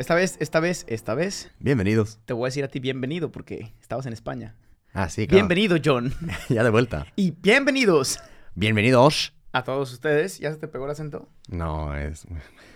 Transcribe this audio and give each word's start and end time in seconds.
Esta 0.00 0.14
vez, 0.14 0.38
esta 0.40 0.60
vez, 0.60 0.86
esta 0.88 1.14
vez, 1.14 1.50
Bienvenidos. 1.58 2.20
te 2.24 2.32
voy 2.32 2.46
a 2.46 2.48
decir 2.48 2.64
a 2.64 2.68
ti 2.68 2.80
bienvenido 2.80 3.30
porque 3.30 3.74
estabas 3.82 4.06
en 4.06 4.14
España. 4.14 4.56
Ah, 4.94 5.10
sí, 5.10 5.26
claro. 5.26 5.46
Bienvenido, 5.46 5.76
John. 5.84 6.14
ya 6.48 6.64
de 6.64 6.70
vuelta. 6.70 7.04
Y 7.16 7.32
bienvenidos 7.32 8.18
Bienvenidos. 8.54 9.34
a 9.52 9.62
todos 9.62 9.92
ustedes. 9.92 10.38
¿Ya 10.38 10.52
se 10.52 10.56
te 10.56 10.68
pegó 10.68 10.86
el 10.86 10.92
acento? 10.92 11.28
No, 11.48 11.94
es... 11.94 12.26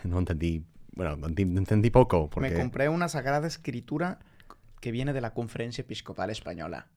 No 0.03 0.19
entendí... 0.19 0.67
Bueno, 0.93 1.17
no 1.17 1.29
entendí, 1.29 1.57
entendí 1.57 1.89
poco 1.89 2.29
porque... 2.29 2.51
Me 2.51 2.55
compré 2.55 2.91
una 2.91 3.09
sagrada 3.09 3.47
escritura 3.47 4.19
que 4.83 4.91
viene 4.91 5.15
de 5.15 5.23
la 5.23 5.33
Conferencia 5.33 5.81
Episcopal 5.81 6.29
Española. 6.29 6.89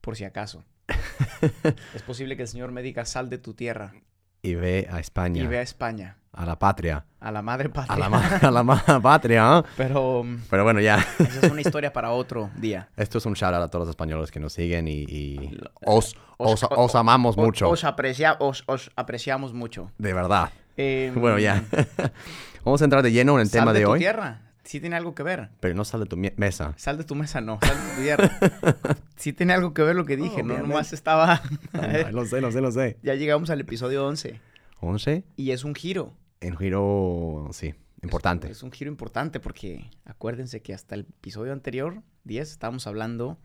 Por 0.00 0.16
si 0.16 0.24
acaso. 0.24 0.64
es 1.94 2.00
posible 2.00 2.36
que 2.36 2.42
el 2.44 2.48
Señor 2.48 2.72
me 2.72 2.80
diga, 2.80 3.04
sal 3.04 3.28
de 3.28 3.36
tu 3.36 3.52
tierra 3.52 3.92
Y 4.40 4.54
ve 4.54 4.88
a 4.90 5.00
España. 5.00 5.42
y 5.42 5.46
ve 5.46 5.58
a 5.58 5.62
España, 5.62 6.16
A 6.36 6.44
la 6.44 6.58
patria. 6.58 7.04
a 7.20 7.30
la 7.30 7.42
madre 7.42 7.68
patria. 7.68 7.94
A 7.94 7.98
la, 7.98 8.08
ma- 8.08 8.36
a 8.42 8.50
la 8.50 8.62
ma- 8.64 9.00
patria. 9.00 9.58
¿eh? 9.64 9.68
Pero 9.76 10.20
um, 10.20 10.38
Pero 10.50 10.64
bueno, 10.64 10.80
ya. 10.80 10.96
esa 11.18 11.46
es 11.46 11.50
una 11.52 11.60
historia 11.60 11.92
para 11.92 12.10
otro 12.10 12.50
día. 12.56 12.88
Esto 12.96 13.18
es 13.18 13.26
un 13.26 13.34
shout 13.34 13.54
out 13.54 13.62
a 13.62 13.68
todos 13.68 13.86
los 13.86 13.90
españoles 13.90 14.30
que 14.30 14.40
nos 14.40 14.52
siguen 14.52 14.88
y, 14.88 15.04
y 15.08 15.48
Lo- 15.52 15.70
os, 15.86 16.16
os, 16.38 16.62
os- 16.64 16.68
os 16.76 16.94
amamos 16.96 17.36
mucho. 17.36 17.70
Os, 17.70 17.84
aprecia- 17.84 18.36
os- 18.40 18.64
os 18.66 18.90
apreciamos 18.96 19.52
mucho. 19.54 19.90
De 19.98 20.12
verdad. 20.12 20.50
Eh, 20.76 21.12
Bueno, 21.16 21.38
ya. 21.38 21.62
Vamos 22.64 22.80
a 22.82 22.84
entrar 22.84 23.02
de 23.02 23.12
lleno 23.12 23.34
en 23.34 23.42
el 23.42 23.50
tema 23.50 23.72
de, 23.72 23.78
de, 23.80 23.84
tu 23.84 23.90
hoy. 23.92 23.98
tierra. 24.00 24.40
Sí 24.64 24.80
tiene 24.80 24.96
algo 24.96 25.14
que 25.14 25.22
ver. 25.22 25.50
Pero 25.60 25.74
no 25.74 25.84
sal 25.84 26.00
de 26.00 26.06
tu 26.06 26.16
mesa. 26.16 26.72
Sal 26.76 26.96
de 26.98 27.04
tu 27.04 27.14
mesa, 27.14 27.40
no. 27.42 27.58
Sal 27.62 27.76
de 27.76 27.94
tu 27.94 28.02
tierra. 28.02 28.38
Sí 29.16 29.32
tiene 29.34 29.52
algo 29.52 29.74
que 29.74 29.82
ver 29.82 29.94
lo 29.94 30.04
que 30.06 30.16
dije. 30.16 30.42
no 30.42 30.54
obviamente. 30.54 30.68
nomás 30.68 30.92
estaba... 30.94 31.42
lo 32.10 32.24
sé, 32.24 32.40
lo 32.40 32.50
sé, 32.50 32.60
lo 32.62 32.72
sé. 32.72 32.96
ya 33.02 33.14
llegamos 33.14 33.50
al 33.50 33.60
episodio 33.60 34.06
11. 34.06 34.40
11. 34.80 35.24
Y 35.36 35.50
es 35.50 35.64
un 35.64 35.74
giro. 35.74 36.14
En 36.44 36.58
giro, 36.58 37.48
sí, 37.52 37.74
importante. 38.02 38.50
Es 38.50 38.62
un 38.62 38.70
giro 38.70 38.90
importante 38.90 39.40
porque 39.40 39.90
acuérdense 40.04 40.60
que 40.60 40.74
hasta 40.74 40.94
el 40.94 41.00
episodio 41.00 41.54
anterior, 41.54 42.02
10, 42.24 42.50
estábamos 42.50 42.86
hablando 42.86 43.38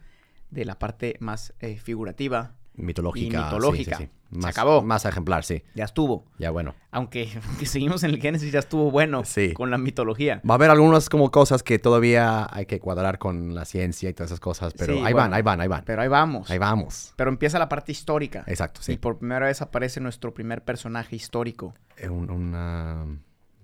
de 0.51 0.65
la 0.65 0.77
parte 0.77 1.15
más 1.21 1.53
eh, 1.61 1.77
figurativa. 1.77 2.57
mitológica. 2.75 3.39
y 3.39 3.43
mitológica. 3.43 3.97
sí, 3.97 4.03
sí, 4.03 4.09
Se 4.39 4.47
acabó. 4.47 4.81
Más 4.83 5.05
ejemplar, 5.05 5.43
sí. 5.43 5.63
Ya 5.75 5.85
estuvo. 5.85 6.25
Ya 6.37 6.51
bueno. 6.51 6.75
Aunque, 6.91 7.29
aunque 7.47 7.65
seguimos 7.65 8.03
en 8.03 8.11
el 8.11 8.21
Génesis, 8.21 8.51
ya 8.51 8.59
estuvo 8.59 8.91
bueno 8.91 9.23
Sí. 9.25 9.53
con 9.53 9.71
la 9.71 9.77
mitología. 9.77 10.41
Va 10.47 10.53
a 10.53 10.55
haber 10.55 10.69
algunas 10.69 11.09
como 11.09 11.31
cosas 11.31 11.63
que 11.63 11.79
todavía 11.79 12.47
hay 12.51 12.65
que 12.65 12.79
cuadrar 12.79 13.17
con 13.17 13.55
la 13.55 13.65
ciencia 13.65 14.09
y 14.09 14.13
todas 14.13 14.29
esas 14.31 14.39
cosas, 14.39 14.73
pero 14.77 14.93
Sí, 14.93 14.99
ahí 14.99 15.13
bueno. 15.13 15.17
van, 15.29 15.33
ahí 15.33 15.41
van, 15.41 15.61
ahí 15.61 15.67
van. 15.67 15.83
Pero 15.85 16.01
ahí 16.01 16.07
vamos. 16.07 16.49
Ahí 16.51 16.57
vamos. 16.59 17.13
Pero 17.15 17.29
empieza 17.29 17.57
la 17.59 17.69
parte 17.69 17.91
histórica. 17.91 18.43
Exacto, 18.47 18.81
Y 18.81 18.85
sí. 18.85 18.97
por 18.97 19.17
primera 19.17 19.45
vez 19.47 19.61
aparece 19.61 19.99
nuestro 19.99 20.33
primer 20.33 20.63
personaje 20.63 21.15
histórico. 21.15 21.73
Un, 22.07 22.29
una 22.29 23.05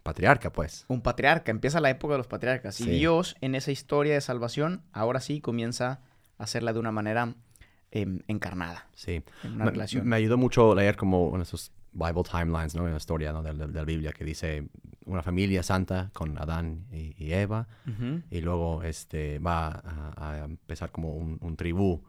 patriarca, 0.03 0.51
pues. 0.51 0.85
Un 0.87 1.01
patriarca. 1.01 1.51
Empieza 1.51 1.79
la 1.79 1.89
época 1.89 2.13
de 2.13 2.17
los 2.19 2.27
patriarcas. 2.27 2.79
Y. 2.81 2.85
Dios, 2.89 3.35
en 3.41 3.55
esa 3.55 3.71
historia 3.71 4.13
de 4.13 4.21
salvación, 4.21 4.83
ahora 4.93 5.19
sí 5.19 5.41
comienza 5.41 5.99
a 6.37 6.43
hacerla 6.43 6.73
de 6.73 6.79
una 6.79 6.91
manera 6.91 7.33
em, 7.91 8.19
encarnada. 8.27 8.87
Sí. 8.93 9.21
En 9.43 9.53
una 9.53 9.65
Me, 9.65 9.71
relación. 9.71 10.07
me 10.07 10.15
ayudó 10.17 10.37
mucho 10.37 10.73
leer 10.75 10.95
como 10.95 11.31
de 11.35 11.43
esos 11.43 11.71
Bible 11.91 12.23
timelines, 12.29 12.75
¿no? 12.75 12.85
En 12.85 12.91
la 12.91 12.97
historia 12.97 13.31
¿no? 13.31 13.41
de, 13.41 13.53
de- 13.53 13.67
de 13.67 13.73
la 13.73 13.85
Biblia 13.85 14.11
que 14.11 14.25
dice 14.25 14.67
una 15.05 15.21
familia 15.21 15.63
santa 15.63 16.09
con 16.13 16.37
Adán 16.37 16.85
y, 16.91 17.13
y 17.23 17.31
Eva 17.33 17.67
y 18.31 18.41
luego 18.41 18.83
este 18.83 19.39
va 19.39 19.67
a, 19.69 20.31
a 20.41 20.43
empezar 20.45 20.91
como 20.91 21.15
un, 21.15 21.37
un 21.41 21.55
tribú 21.55 22.03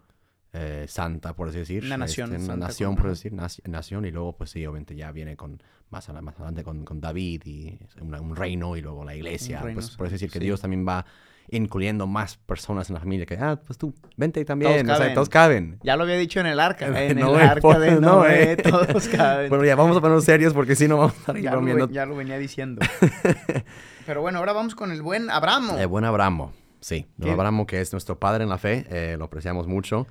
eh, 0.52 0.86
santa, 0.88 1.36
por 1.36 1.50
así 1.50 1.58
decir. 1.58 1.84
Una 1.84 1.98
nación 1.98 2.32
Este, 2.32 2.44
una 2.46 2.56
nación, 2.56 2.96
por 2.96 3.10
decir, 3.10 3.32
naci- 3.32 3.62
nación 3.68 4.06
y 4.06 4.10
luego 4.10 4.36
pues 4.36 4.50
sí, 4.50 4.64
obviamente 4.64 4.96
ya 4.96 5.12
viene 5.12 5.36
con 5.36 5.62
más, 5.90 6.08
adelante 6.08 6.64
con, 6.64 6.84
con 6.84 7.00
David 7.00 7.42
y 7.44 7.78
una- 8.00 8.20
un 8.20 8.34
reino 8.34 8.76
y 8.76 8.80
luego 8.80 9.04
la 9.04 9.14
iglesia. 9.14 9.60
reino 9.60 9.74
Pues 9.80 9.90
por 9.96 10.06
así 10.06 10.14
decir 10.14 10.30
que 10.30 10.38
sí. 10.38 10.46
Dios 10.46 10.62
también 10.62 10.86
va 10.88 11.04
incluyendo 11.50 12.06
más 12.06 12.36
personas 12.36 12.88
en 12.90 12.94
la 12.94 13.00
familia 13.00 13.26
que, 13.26 13.36
ah, 13.36 13.60
pues 13.64 13.78
tú, 13.78 13.94
vente 14.16 14.44
también, 14.44 14.82
o 14.82 14.94
sea, 14.94 14.98
caben. 14.98 15.14
todos 15.14 15.28
caben. 15.28 15.78
Ya 15.82 15.96
lo 15.96 16.02
había 16.04 16.16
dicho 16.16 16.40
en 16.40 16.46
el 16.46 16.58
arca. 16.60 16.86
Eh, 16.98 17.10
En 17.10 17.18
el 17.18 17.24
Noé, 17.24 17.42
arca 17.42 17.78
de 17.78 17.90
Noé. 18.00 18.00
Noé, 18.00 18.56
todos 18.62 19.08
caben. 19.08 19.48
Bueno, 19.48 19.64
ya 19.64 19.76
vamos 19.76 19.96
a 19.96 20.00
ponernos 20.00 20.24
serios 20.24 20.52
porque 20.54 20.74
si 20.76 20.88
no 20.88 20.96
vamos 20.98 21.14
a 21.14 21.18
estar 21.18 21.36
ya, 21.38 21.54
lo, 21.54 21.88
ya 21.90 22.06
lo 22.06 22.16
venía 22.16 22.38
diciendo. 22.38 22.80
Pero 24.06 24.20
bueno, 24.20 24.38
ahora 24.38 24.52
vamos 24.52 24.74
con 24.74 24.92
el 24.92 25.02
buen 25.02 25.30
Abramo. 25.30 25.76
Eh, 25.78 25.86
buen 25.86 26.04
Abramo, 26.04 26.52
sí. 26.80 27.06
¿Qué? 27.20 27.30
Abramo, 27.30 27.66
que 27.66 27.80
es 27.80 27.92
nuestro 27.92 28.18
padre 28.18 28.44
en 28.44 28.50
la 28.50 28.58
fe, 28.58 28.86
eh, 28.90 29.16
lo 29.18 29.24
apreciamos 29.26 29.66
mucho. 29.66 30.06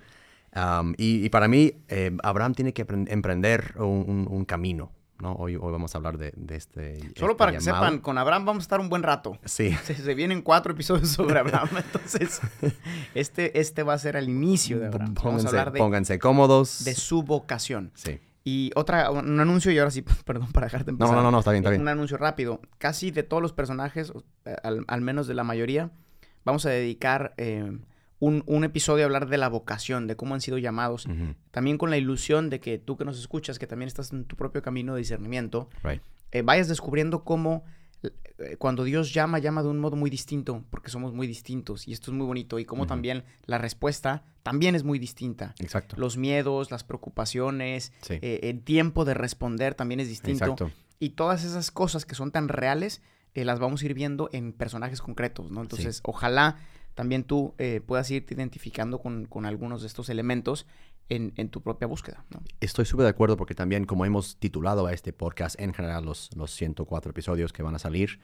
Y, 0.98 1.26
y 1.26 1.30
para 1.30 1.48
mí, 1.50 1.74
eh, 1.90 2.16
Abraham 2.24 2.54
tiene 2.54 2.74
que 2.74 2.86
emprender 3.08 3.74
un, 3.78 4.06
un- 4.08 4.28
un 4.30 4.46
camino, 4.46 4.92
¿no? 5.20 5.34
Hoy, 5.34 5.56
hoy 5.56 5.72
vamos 5.72 5.94
a 5.96 5.98
hablar 5.98 6.18
de, 6.18 6.34
de 6.36 6.56
este 6.56 7.00
Solo 7.16 7.32
este 7.32 7.36
para 7.36 7.52
que 7.54 7.60
llamado. 7.60 7.86
sepan, 7.86 8.00
con 8.00 8.18
Abraham 8.18 8.46
vamos 8.46 8.62
a 8.62 8.66
estar 8.66 8.80
un 8.80 8.90
buen 8.90 9.04
rato. 9.04 9.38
Sí, 9.46 9.72
Se, 9.84 9.96
se 9.96 10.14
vienen 10.16 10.42
cuatro 10.42 10.74
episodios 10.74 11.10
sobre 11.10 11.40
Abraham, 11.40 11.70
entonces 11.78 12.42
este, 13.14 13.60
este 13.60 13.84
va 13.84 13.94
a 13.94 13.98
ser 13.98 14.16
el 14.16 14.30
inicio 14.30 14.80
de 14.80 14.88
Abraham. 14.88 15.14
Vamos 15.16 15.20
a 15.20 15.24
pónganse, 15.24 15.48
hablar 15.48 15.72
de, 15.74 15.80
pónganse 15.80 16.20
cómodos. 16.20 16.84
de 16.84 16.94
su 16.96 17.24
vocación. 17.24 17.92
Sí. 17.96 18.20
Y 18.48 18.70
otra, 18.76 19.10
un 19.10 19.40
anuncio, 19.40 19.72
y 19.72 19.80
ahora 19.80 19.90
sí, 19.92 20.02
perdón 20.26 20.52
para 20.52 20.68
dejarte 20.68 20.92
empezar. 20.92 21.16
no, 21.16 21.24
no, 21.24 21.32
no, 21.32 21.40
está 21.40 21.52
bien, 21.52 21.64
está 21.64 21.70
Eh, 21.70 21.74
bien. 21.74 21.82
Un 21.82 21.88
anuncio 21.88 22.18
rápido. 22.18 22.62
Casi 22.78 23.10
de 23.12 23.24
todos 23.24 23.42
los 23.42 23.54
personajes, 23.54 24.14
eh, 24.46 24.56
al, 24.64 24.86
al 24.88 25.02
menos 25.02 25.26
de 25.28 25.34
la 25.34 25.44
mayoría, 25.44 25.90
vamos 26.44 26.66
a 26.68 26.70
dedicar 26.70 27.34
eh, 27.38 27.80
un, 28.20 28.44
un 28.46 28.64
episodio 28.64 29.04
a 29.04 29.08
hablar 29.08 29.28
de 29.28 29.38
la 29.38 29.50
vocación, 29.50 30.08
de 30.08 30.16
cómo 30.16 30.34
han 30.36 30.42
sido 30.42 30.58
llamados. 30.58 31.08
También 31.52 31.78
con 31.78 31.90
la 31.90 31.98
ilusión 31.98 32.50
de 32.50 32.60
que 32.60 32.78
tú 32.78 32.98
que 32.98 33.06
nos 33.06 33.20
escuchas, 33.20 33.60
que 33.60 33.68
también 33.68 33.88
estás 33.88 34.12
en 34.14 34.26
tu 34.26 34.36
propio 34.36 34.62
camino 34.62 34.94
de 34.94 35.00
discernimiento, 35.00 35.70
right. 35.84 36.02
eh, 36.32 36.42
vayas 36.42 36.68
descubriendo 36.68 37.24
cómo 37.24 37.64
eh, 38.04 38.56
cuando 38.58 38.84
Dios 38.84 39.14
llama, 39.14 39.40
llama 39.40 39.64
de 39.64 39.70
un 39.70 39.80
modo 39.80 39.96
muy 39.96 40.10
distinto, 40.10 40.64
porque 40.70 40.90
somos 40.90 41.14
muy 41.14 41.28
distintos 41.28 41.88
y 41.88 41.94
esto 41.94 42.12
es 42.12 42.18
muy 42.18 42.26
bonito, 42.26 42.60
y 42.60 42.66
cómo 42.66 42.88
también 42.88 43.24
la 43.46 43.58
respuesta 43.58 44.24
también 44.44 44.76
es 44.76 44.84
muy 44.84 45.00
distinta. 45.00 45.56
Exacto. 45.60 45.96
Los 45.98 46.18
miedos, 46.18 46.72
las 46.72 46.84
preocupaciones, 46.84 47.92
Sí. 48.02 48.20
eh, 48.22 48.42
el 48.44 48.62
tiempo 48.62 49.06
de 49.06 49.14
responder 49.14 49.76
también 49.76 50.00
es 50.00 50.08
distinto. 50.08 50.44
Exacto. 50.46 50.72
Y 51.00 51.10
todas 51.10 51.44
esas 51.44 51.72
cosas 51.72 52.06
que 52.06 52.16
son 52.16 52.32
tan 52.32 52.48
reales, 52.48 53.02
las 53.34 53.60
vamos 53.60 53.82
a 53.82 53.86
ir 53.86 53.94
viendo 53.94 54.30
en 54.32 54.54
personajes 54.54 55.02
concretos, 55.02 55.52
¿no? 55.52 55.62
Entonces, 55.62 56.00
ojalá 56.04 56.58
también 56.96 57.24
tú 57.24 57.54
eh, 57.60 57.82
puedas 57.86 58.10
irte 58.10 58.34
identificando 58.34 59.00
con, 59.00 59.26
con 59.26 59.46
algunos 59.46 59.82
de 59.82 59.88
estos 59.88 60.10
elementos 60.10 60.66
en, 61.10 61.34
en 61.36 61.50
tu 61.50 61.62
propia 61.62 61.88
búsqueda, 61.88 62.26
¿no? 62.32 62.42
Estoy 62.62 62.86
súper 62.86 63.04
de 63.04 63.12
acuerdo 63.12 63.38
porque 63.38 63.54
también 63.54 63.86
como 63.86 64.06
hemos 64.06 64.38
titulado 64.38 64.88
a 64.88 64.94
este 64.94 65.14
podcast 65.14 65.60
en 65.60 65.74
general 65.74 66.04
los, 66.06 66.30
los 66.36 66.50
104 66.52 67.12
episodios 67.12 67.54
que 67.54 67.62
van 67.62 67.76
a 67.76 67.80
salir, 67.80 68.20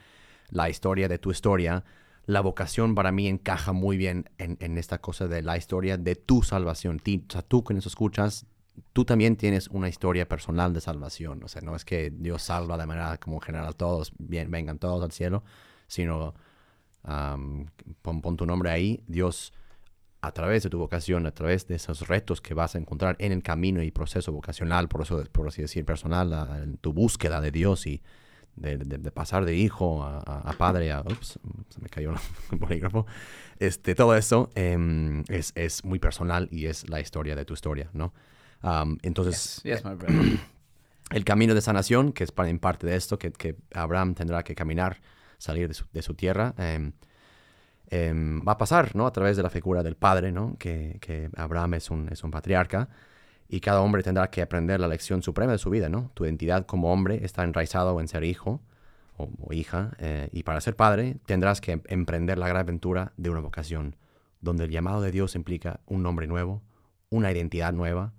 la 0.50 0.68
historia 0.70 1.08
de 1.08 1.20
tu 1.20 1.30
historia, 1.32 1.84
la 2.26 2.42
vocación 2.42 2.96
para 2.96 3.12
mí 3.12 3.28
encaja 3.28 3.72
muy 3.72 3.98
bien 3.98 4.30
en, 4.38 4.58
en 4.62 4.78
esta 4.78 5.00
cosa 5.00 5.28
de 5.28 5.42
la 5.44 5.58
historia 5.58 5.98
de 5.98 6.16
tu 6.16 6.42
salvación. 6.44 7.00
Ti- 7.00 7.26
o 7.30 7.32
sea, 7.32 7.42
tú 7.42 7.64
que 7.64 7.74
nos 7.74 7.86
escuchas, 7.86 8.46
tú 8.94 9.06
también 9.06 9.36
tienes 9.36 9.68
una 9.68 9.90
historia 9.90 10.28
personal 10.28 10.74
de 10.74 10.82
salvación. 10.82 11.44
O 11.44 11.48
sea, 11.48 11.62
no 11.62 11.76
es 11.76 11.84
que 11.86 12.10
Dios 12.12 12.42
salva 12.44 12.78
de 12.78 12.86
manera 12.86 13.18
como 13.18 13.40
general 13.40 13.76
todos, 13.76 14.12
bien, 14.18 14.50
vengan 14.52 14.78
todos 14.80 15.04
al 15.04 15.12
cielo, 15.12 15.44
sino 15.88 16.34
pon, 17.04 18.22
pon 18.22 18.38
tu 18.38 18.46
nombre 18.46 18.70
ahí, 18.72 19.04
Dios 19.08 19.54
a 20.24 20.32
través 20.32 20.62
de 20.64 20.70
tu 20.70 20.78
vocación, 20.78 21.26
a 21.26 21.32
través 21.32 21.68
de 21.68 21.76
esos 21.76 22.08
retos 22.08 22.42
que 22.42 22.54
vas 22.54 22.76
a 22.76 22.78
encontrar 22.78 23.16
en 23.20 23.32
el 23.32 23.42
camino 23.42 23.82
y 23.82 23.90
proceso 23.90 24.32
vocacional, 24.32 24.88
por, 24.88 25.02
eso, 25.02 25.24
por 25.32 25.48
así 25.48 25.64
decir, 25.64 25.84
personal, 25.84 26.32
a- 26.34 26.60
en 26.64 26.78
tu 26.78 26.94
búsqueda 26.94 27.42
de 27.42 27.50
Dios 27.50 27.88
y 27.88 28.04
de, 28.56 28.78
de- 28.78 28.98
de 29.00 29.12
pasar 29.12 29.46
de 29.46 29.56
hijo 29.56 30.04
a, 30.04 30.54
padre, 30.60 30.92
a, 30.92 31.02
ups, 31.02 31.40
se 31.70 31.82
me 31.82 31.90
cayó 31.90 32.14
el 32.52 32.58
bolígrafo, 32.60 33.08
este, 33.58 33.96
todo 33.96 34.16
eso 34.16 34.52
em, 34.54 35.24
es, 35.28 35.54
es 35.56 35.84
muy 35.86 35.98
personal 35.98 36.48
y 36.52 36.68
es 36.68 36.88
la 36.88 37.00
historia 37.00 37.36
de 37.36 37.44
tu 37.46 37.56
historia, 37.56 37.90
¿no? 37.94 38.14
Entonces, 39.02 39.62
Yes, 39.64 39.78
yes, 39.78 39.86
my 39.86 39.96
brother. 39.96 40.40
el 41.10 41.26
camino 41.26 41.56
de 41.56 41.62
sanación, 41.62 42.12
que 42.14 42.26
es 42.26 42.34
en 42.38 42.60
parte 42.60 42.86
de 42.86 42.96
esto, 42.96 43.18
que, 43.18 43.32
que 43.32 43.56
Abraham 43.74 44.14
tendrá 44.14 44.44
que 44.44 44.54
caminar, 44.54 45.02
salir 45.42 45.68
de 45.68 46.02
su, 46.02 46.14
tierra, 46.14 46.54
em, 46.58 46.94
em, 47.90 48.42
va 48.48 48.54
a 48.54 48.58
pasar, 48.58 48.96
¿no? 48.96 49.08
A 49.08 49.12
través 49.12 49.36
de 49.38 49.44
la 49.44 49.50
figura 49.50 49.82
del 49.84 49.96
padre, 49.96 50.32
¿no? 50.32 50.56
Que, 50.60 51.30
Abraham 51.36 51.74
es 51.76 51.90
un, 51.90 52.10
es 52.10 52.24
un 52.24 52.32
patriarca 52.32 52.90
y 53.50 53.60
cada 53.60 53.82
hombre 53.82 54.04
tendrá 54.04 54.30
que 54.30 54.42
aprender 54.42 54.80
la 54.80 54.88
lección 54.88 55.24
suprema 55.24 55.52
de 55.52 55.58
su 55.58 55.70
vida, 55.70 55.90
¿no? 55.90 56.12
Tu 56.14 56.26
identidad 56.26 56.66
como 56.66 56.94
hombre 56.94 57.26
está 57.26 57.44
enraizado 57.44 58.00
en 58.00 58.08
ser 58.08 58.24
hijo 58.24 58.62
o, 59.18 59.30
o 59.42 59.54
hija 59.54 59.92
eh, 59.98 60.30
y 60.32 60.44
para 60.44 60.62
ser 60.62 60.76
padre 60.76 61.18
tendrás 61.26 61.60
que 61.60 61.82
emprender 61.88 62.38
la 62.38 62.48
gran 62.48 62.62
aventura 62.62 63.14
de 63.18 63.30
una 63.30 63.42
vocación 63.42 63.96
donde 64.42 64.66
el 64.66 64.72
llamado 64.72 65.02
de 65.02 65.12
Dios 65.12 65.36
implica 65.36 65.80
un 65.88 66.04
nombre 66.04 66.28
nuevo, 66.28 66.62
una 67.10 67.32
identidad 67.32 67.74
nueva 67.74 68.14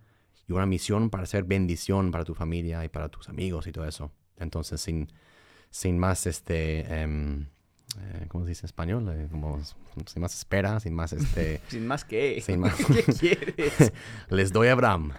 y 0.49 0.53
una 0.53 0.67
misión 0.67 1.09
para 1.09 1.27
ser 1.27 1.45
bendición 1.45 2.11
para 2.11 2.25
tu 2.25 2.35
familia 2.35 2.85
y 2.85 2.89
para 2.89 3.09
tus 3.09 3.29
amigos 3.29 3.67
y 3.67 3.73
todo 3.73 3.87
eso. 3.87 4.11
Entonces, 4.39 4.81
sin, 4.81 5.09
sin 5.73 5.99
más, 5.99 6.27
este, 6.27 7.01
em, 7.01 7.47
eh, 7.99 8.27
¿cómo 8.29 8.45
se 8.45 8.51
dice 8.51 8.61
en 8.61 8.67
español? 8.67 9.09
Eh, 9.11 9.27
como, 9.31 9.59
sin 10.07 10.21
más 10.23 10.35
espera, 10.35 10.79
sin 10.81 10.95
más, 10.95 11.15
este... 11.15 11.63
sin 11.69 11.87
más 11.87 12.05
qué. 12.05 12.43
Sin 12.45 12.61
más... 12.61 12.75
¿Qué 12.87 13.03
quieres? 13.05 13.93
Les 14.29 14.53
doy 14.53 14.69
a 14.69 14.73
Abraham. 14.73 15.13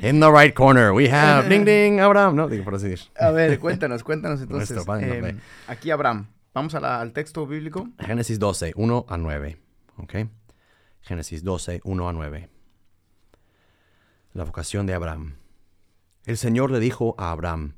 In 0.00 0.20
the 0.20 0.30
right 0.30 0.54
corner, 0.54 0.92
we 0.92 1.10
have, 1.10 1.48
ding, 1.48 1.64
ding, 1.64 1.98
Abraham. 2.00 2.36
No, 2.36 2.48
digo, 2.48 2.64
por 2.64 2.76
así 2.76 2.88
decir. 2.88 3.10
A 3.18 3.32
ver, 3.32 3.58
cuéntanos, 3.58 4.04
cuéntanos 4.04 4.40
entonces. 4.40 4.86
No, 4.86 4.96
em, 4.96 5.40
aquí 5.66 5.90
Abraham. 5.90 6.28
Vamos 6.54 6.76
a 6.76 6.80
la- 6.80 7.00
al 7.00 7.12
texto 7.12 7.44
bíblico. 7.48 7.88
Génesis 7.98 8.38
12, 8.38 8.74
1 8.76 9.06
a 9.08 9.16
9. 9.18 9.58
¿Ok? 9.96 10.14
Génesis 11.00 11.42
12, 11.42 11.80
1 11.82 12.08
a 12.08 12.12
9. 12.12 12.48
La 14.34 14.44
vocación 14.44 14.86
de 14.86 14.94
Abraham. 14.94 15.34
El 16.26 16.36
Señor 16.36 16.70
le 16.70 16.78
dijo 16.78 17.16
a 17.18 17.32
Abraham, 17.32 17.74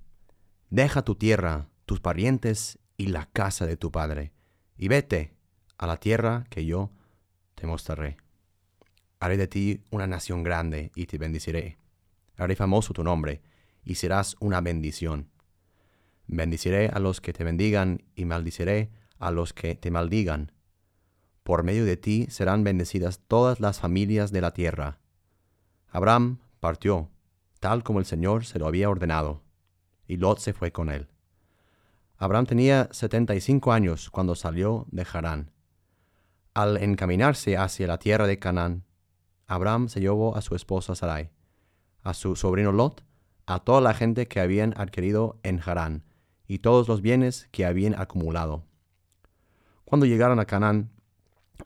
Deja 0.68 1.02
tu 1.02 1.14
tierra, 1.14 1.68
tus 1.86 2.00
parientes 2.00 2.78
y 2.96 3.06
la 3.06 3.26
casa 3.26 3.66
de 3.66 3.76
tu 3.76 3.90
padre, 3.90 4.32
y 4.76 4.88
vete 4.88 5.34
a 5.78 5.86
la 5.86 5.96
tierra 5.96 6.44
que 6.50 6.66
yo 6.66 6.90
te 7.54 7.66
mostraré. 7.66 8.16
Haré 9.20 9.36
de 9.36 9.48
ti 9.48 9.82
una 9.90 10.06
nación 10.06 10.42
grande 10.42 10.90
y 10.94 11.06
te 11.06 11.16
bendeciré. 11.16 11.78
Haré 12.36 12.54
famoso 12.54 12.92
tu 12.92 13.02
nombre 13.02 13.40
y 13.84 13.94
serás 13.94 14.36
una 14.40 14.60
bendición. 14.60 15.30
Bendiciré 16.26 16.88
a 16.88 16.98
los 16.98 17.20
que 17.20 17.32
te 17.32 17.44
bendigan 17.44 18.02
y 18.14 18.24
maldiciré 18.24 18.90
a 19.18 19.30
los 19.30 19.52
que 19.52 19.74
te 19.74 19.90
maldigan. 19.90 20.52
Por 21.44 21.62
medio 21.62 21.84
de 21.84 21.96
ti 21.96 22.26
serán 22.28 22.64
bendecidas 22.64 23.20
todas 23.26 23.60
las 23.60 23.78
familias 23.78 24.32
de 24.32 24.40
la 24.40 24.52
tierra. 24.52 24.98
Abraham 25.88 26.40
partió, 26.60 27.10
tal 27.60 27.84
como 27.84 28.00
el 28.00 28.04
Señor 28.04 28.44
se 28.44 28.58
lo 28.58 28.66
había 28.66 28.90
ordenado, 28.90 29.44
y 30.08 30.16
Lot 30.16 30.40
se 30.40 30.52
fue 30.52 30.72
con 30.72 30.90
él. 30.90 31.08
Abraham 32.18 32.46
tenía 32.46 32.88
setenta 32.92 33.34
y 33.34 33.40
cinco 33.40 33.72
años 33.72 34.10
cuando 34.10 34.34
salió 34.34 34.86
de 34.90 35.06
Harán. 35.12 35.50
Al 36.54 36.78
encaminarse 36.78 37.58
hacia 37.58 37.86
la 37.86 37.98
tierra 37.98 38.26
de 38.26 38.38
Canaán, 38.38 38.84
Abraham 39.46 39.88
se 39.88 40.00
llevó 40.00 40.36
a 40.36 40.40
su 40.40 40.54
esposa 40.54 40.94
Sarai, 40.94 41.30
a 42.02 42.14
su 42.14 42.34
sobrino 42.34 42.72
Lot, 42.72 43.04
a 43.46 43.60
toda 43.60 43.80
la 43.80 43.92
gente 43.94 44.26
que 44.26 44.40
habían 44.40 44.72
adquirido 44.78 45.38
en 45.42 45.60
Harán, 45.64 46.04
y 46.48 46.58
todos 46.60 46.88
los 46.88 47.02
bienes 47.02 47.48
que 47.52 47.66
habían 47.66 47.94
acumulado. 47.94 48.64
Cuando 49.84 50.06
llegaron 50.06 50.40
a 50.40 50.46
Canaán, 50.46 50.90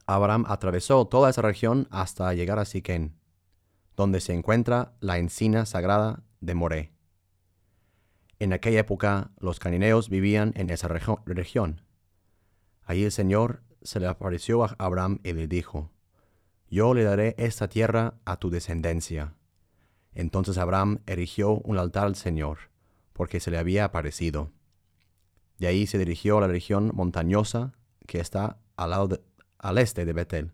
Abraham 0.06 0.44
atravesó 0.48 1.06
toda 1.06 1.30
esa 1.30 1.42
región 1.42 1.86
hasta 1.90 2.34
llegar 2.34 2.58
a 2.58 2.64
Siquén, 2.64 3.16
donde 3.96 4.20
se 4.20 4.34
encuentra 4.34 4.94
la 5.00 5.18
encina 5.18 5.64
sagrada 5.66 6.22
de 6.40 6.54
Moré. 6.54 6.92
En 8.40 8.52
aquella 8.52 8.80
época 8.80 9.30
los 9.38 9.58
cananeos 9.60 10.08
vivían 10.08 10.52
en 10.56 10.70
esa 10.70 10.88
región. 10.88 11.82
Allí 12.82 13.04
el 13.04 13.12
Señor 13.12 13.62
se 13.82 14.00
le 14.00 14.06
apareció 14.06 14.64
a 14.64 14.74
Abraham 14.78 15.20
y 15.22 15.32
le 15.34 15.46
dijo, 15.46 15.90
Yo 16.68 16.94
le 16.94 17.04
daré 17.04 17.34
esta 17.38 17.68
tierra 17.68 18.14
a 18.24 18.38
tu 18.38 18.50
descendencia. 18.50 19.34
Entonces 20.14 20.58
Abraham 20.58 21.00
erigió 21.06 21.52
un 21.52 21.78
altar 21.78 22.06
al 22.06 22.16
Señor, 22.16 22.70
porque 23.12 23.40
se 23.40 23.50
le 23.50 23.58
había 23.58 23.84
aparecido. 23.84 24.50
De 25.58 25.66
ahí 25.66 25.86
se 25.86 25.98
dirigió 25.98 26.38
a 26.38 26.40
la 26.40 26.46
región 26.48 26.90
montañosa 26.94 27.74
que 28.06 28.18
está 28.20 28.58
al, 28.76 28.90
lado 28.90 29.08
de- 29.08 29.20
al 29.58 29.76
este 29.78 30.06
de 30.06 30.12
Betel, 30.14 30.52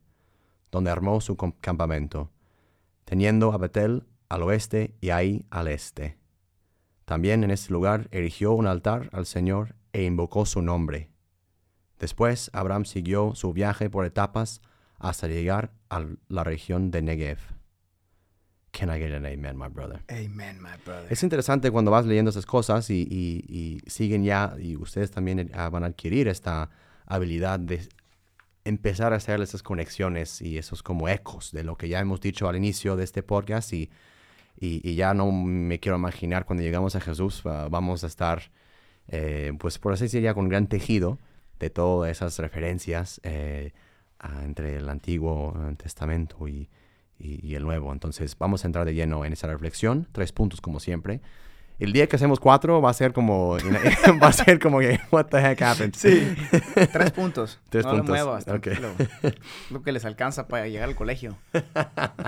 donde 0.73 0.91
armó 0.91 1.21
su 1.21 1.37
campamento, 1.37 2.33
teniendo 3.05 3.53
a 3.53 3.59
Betel 3.59 4.05
al 4.29 4.43
oeste 4.43 4.97
y 5.01 5.11
ahí 5.11 5.47
al 5.51 5.69
este. 5.69 6.19
También 7.07 7.43
en 7.45 7.51
este 7.51 7.73
lugar 7.73 8.09
erigió 8.11 8.53
un 8.53 8.67
altar 8.67 9.09
al 9.13 9.25
Señor 9.27 9.75
e 9.93 10.03
invocó 10.05 10.45
su 10.45 10.61
nombre. 10.61 11.09
Después 11.99 12.51
Abraham 12.53 12.85
siguió 12.85 13.35
su 13.35 13.53
viaje 13.55 13.89
por 13.89 14.05
etapas 14.05 14.61
hasta 14.99 15.29
llegar 15.29 15.73
a 15.89 16.05
la 16.29 16.45
región 16.45 16.91
de 16.91 17.01
Negev. 17.03 17.39
Can 18.73 18.91
I 18.95 18.99
get 18.99 19.15
an 19.15 19.25
amen, 19.25 19.57
my 19.57 19.69
brother? 19.69 20.03
Amen, 20.11 20.61
my 20.61 20.77
brother. 20.85 21.07
Es 21.11 21.23
interesante 21.23 21.71
cuando 21.71 21.91
vas 21.91 22.05
leyendo 22.05 22.31
esas 22.31 22.45
cosas 22.45 22.91
y, 22.91 23.07
y- 23.11 23.45
y 23.49 23.81
siguen 23.89 24.23
ya, 24.25 24.55
y 24.59 24.77
ustedes 24.77 25.11
también 25.11 25.39
eh, 25.39 25.51
van 25.71 25.85
a 25.85 25.87
adquirir 25.87 26.29
esta 26.29 26.69
habilidad 27.07 27.59
de 27.61 27.89
empezar 28.65 29.13
a 29.13 29.17
hacer 29.17 29.41
esas 29.41 29.63
conexiones 29.63 30.43
y 30.43 30.59
esos 30.59 30.83
como 30.83 31.09
ecos 31.09 31.53
de 31.53 31.63
lo 31.63 31.77
que 31.77 31.89
ya 31.89 32.01
hemos 32.01 32.21
dicho 32.21 32.49
al 32.49 32.57
inicio 32.57 32.97
de 32.97 33.05
este 33.05 33.23
podcast 33.23 33.73
y, 33.73 33.89
y- 34.59 34.81
y 34.89 34.95
ya 34.95 35.15
no 35.15 35.31
me 35.33 35.79
quiero 35.81 35.97
imaginar 35.97 36.45
cuando 36.47 36.63
llegamos 36.63 36.97
a 36.97 37.01
Jesús 37.01 37.43
vamos 37.45 38.05
a 38.05 38.07
estar, 38.07 38.51
eh, 39.09 39.53
pues 39.59 39.79
por 39.79 39.93
así 39.93 40.05
decir, 40.05 40.23
ya 40.23 40.35
con 40.35 40.49
gran 40.49 40.67
tejido 40.67 41.19
de 41.59 41.71
todas 41.71 42.11
esas 42.11 42.39
referencias 42.39 43.21
eh, 43.25 43.73
ah, 44.19 44.43
entre 44.45 44.77
el 44.77 44.89
Antiguo 44.89 45.55
Testamento 45.77 46.49
y- 46.49 46.69
y 47.19 47.55
el 47.55 47.63
Nuevo. 47.63 47.93
Entonces 47.93 48.37
vamos 48.39 48.65
a 48.65 48.67
entrar 48.69 48.85
de 48.85 48.95
lleno 48.95 49.25
en 49.25 49.33
esa 49.33 49.47
reflexión, 49.47 50.07
tres 50.13 50.33
puntos 50.33 50.61
como 50.61 50.81
siempre. 50.81 51.21
El 51.79 51.93
día 51.93 52.07
que 52.07 52.17
hacemos 52.17 52.41
cuatro 52.41 52.81
va 52.81 52.89
a 52.91 52.95
ser 52.95 53.13
como, 53.13 53.59
va 54.23 54.29
a 54.29 54.33
ser 54.33 54.59
como 54.59 54.79
que, 54.81 54.99
what 55.11 55.27
the 55.27 55.39
heck 55.39 55.61
happened? 55.61 55.95
Sí. 55.95 56.35
Tres 56.93 57.11
puntos. 57.13 57.61
Tres 57.69 57.85
no 57.85 57.93
lo 57.93 57.97
puntos, 57.99 58.15
muevas, 58.15 58.49
ok. 58.49 58.61
tranquilo. 58.63 58.89
Lo 59.71 59.83
que 59.83 59.93
les 59.93 60.05
alcanza 60.07 60.49
para 60.49 60.67
llegar 60.69 60.89
al 60.89 60.95
colegio. 60.95 61.37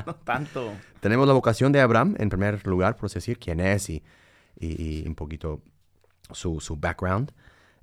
No 0.06 0.14
tanto. 0.16 0.72
Tenemos 1.00 1.26
la 1.26 1.32
vocación 1.32 1.72
de 1.72 1.80
Abraham, 1.80 2.14
en 2.18 2.28
primer 2.28 2.66
lugar, 2.66 2.96
por 2.96 3.10
decir, 3.10 3.38
quién 3.38 3.60
es 3.60 3.88
y, 3.88 4.02
y- 4.58 5.02
y 5.02 5.08
un 5.08 5.14
poquito 5.14 5.62
su, 6.32 6.60
su 6.60 6.76
background. 6.76 7.32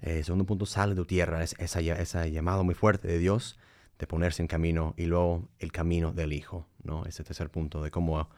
Eh, 0.02 0.24
segundo 0.24 0.46
punto, 0.46 0.68
sale 0.68 0.94
de 0.94 0.98
tu 1.02 1.06
tierra, 1.06 1.42
es 1.44 1.56
esa, 1.58 1.80
ese 1.80 2.32
llamado 2.32 2.64
muy 2.64 2.76
fuerte 2.76 3.08
de 3.08 3.18
Dios 3.18 3.58
de 3.98 4.06
ponerse 4.06 4.44
en 4.44 4.48
camino 4.48 4.94
y 4.98 5.06
luego 5.06 5.48
el 5.58 5.72
camino 5.72 6.12
del 6.12 6.34
Hijo, 6.34 6.68
¿no? 6.84 7.06
Ese 7.06 7.24
tercer 7.24 7.50
punto 7.50 7.82
de 7.82 7.90
cómo 7.90 8.30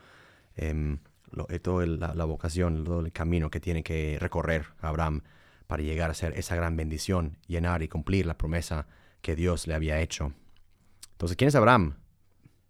em, 0.55 0.99
lo- 1.31 1.47
eh, 1.49 1.59
todo 1.59 1.81
el- 1.81 1.99
la, 1.99 2.13
la 2.13 2.25
vocación, 2.25 2.83
todo 2.83 2.99
el 3.01 3.11
camino 3.11 3.49
que 3.49 3.59
tiene 3.59 3.83
que 3.83 4.17
recorrer 4.19 4.65
Abraham 4.81 5.21
para 5.67 5.83
llegar 5.83 6.09
a 6.09 6.13
ser 6.13 6.33
esa 6.37 6.55
gran 6.55 6.75
bendición, 6.77 7.37
llenar 7.47 7.81
y 7.83 7.87
cumplir 7.87 8.25
la 8.25 8.37
promesa 8.37 8.87
que 9.21 9.35
Dios 9.35 9.67
le 9.67 9.73
había 9.73 9.99
hecho. 9.99 10.31
Entonces, 11.11 11.35
¿quién 11.35 11.49
es 11.49 11.55
Abraham? 11.55 11.95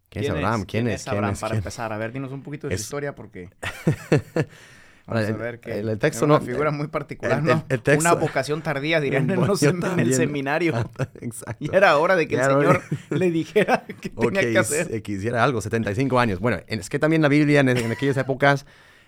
¿Quién, 0.10 0.24
es 0.24 0.30
Abraham? 0.32 0.66
¿Quién, 0.66 0.88
es? 0.88 1.04
¿Quién 1.04 1.16
Abraham 1.16 1.34
es? 1.34 1.40
para 1.42 1.52
¿Quién- 1.52 1.58
empezar? 1.60 1.92
A 1.94 1.98
ver, 1.98 2.12
dinos 2.14 2.32
un 2.32 2.42
poquito 2.42 2.68
de 2.68 2.76
Es- 2.76 2.82
su 2.82 2.86
historia 2.86 3.14
porque... 3.14 3.50
Ahora, 5.08 5.22
Vamos 5.22 5.40
a 5.40 5.44
ver 5.44 5.60
que 5.62 5.80
el- 5.80 5.88
el 5.90 5.98
texto 6.00 6.26
una 6.26 6.40
no- 6.40 6.46
figura 6.46 6.70
muy 6.70 6.88
particular, 6.88 7.40
el- 7.40 7.46
¿no? 7.46 7.52
el- 7.54 7.64
el 7.70 7.82
texto- 7.82 8.02
Una 8.02 8.14
vocación 8.14 8.62
tardía, 8.62 9.00
dirían 9.00 9.30
en, 9.30 9.48
los 9.48 9.64
el 9.64 10.14
seminario. 10.14 10.74
Exacto. 11.22 11.56
Y 11.64 11.74
era 11.74 11.98
hora 11.98 12.16
de 12.18 12.28
que 12.28 12.36
el 12.36 12.42
Ya 12.42 12.48
Señor 12.48 12.82
le 13.10 13.32
dijera 13.32 13.86
qué 14.02 14.12
O 14.16 14.26
tenía 14.26 14.42
que 14.42 14.52
que 14.52 14.60
hacer. 14.60 14.94
eh, 14.94 15.02
quisiera 15.02 15.44
algo, 15.44 15.62
75 15.62 16.20
años. 16.20 16.40
Bueno, 16.40 16.60
es 16.68 16.90
que 16.90 17.00
también 17.00 17.22
la 17.22 17.30
Biblia 17.30 17.62
en, 17.62 17.70
en 17.70 17.90
aquellas 17.92 18.18
épocas, 18.18 18.66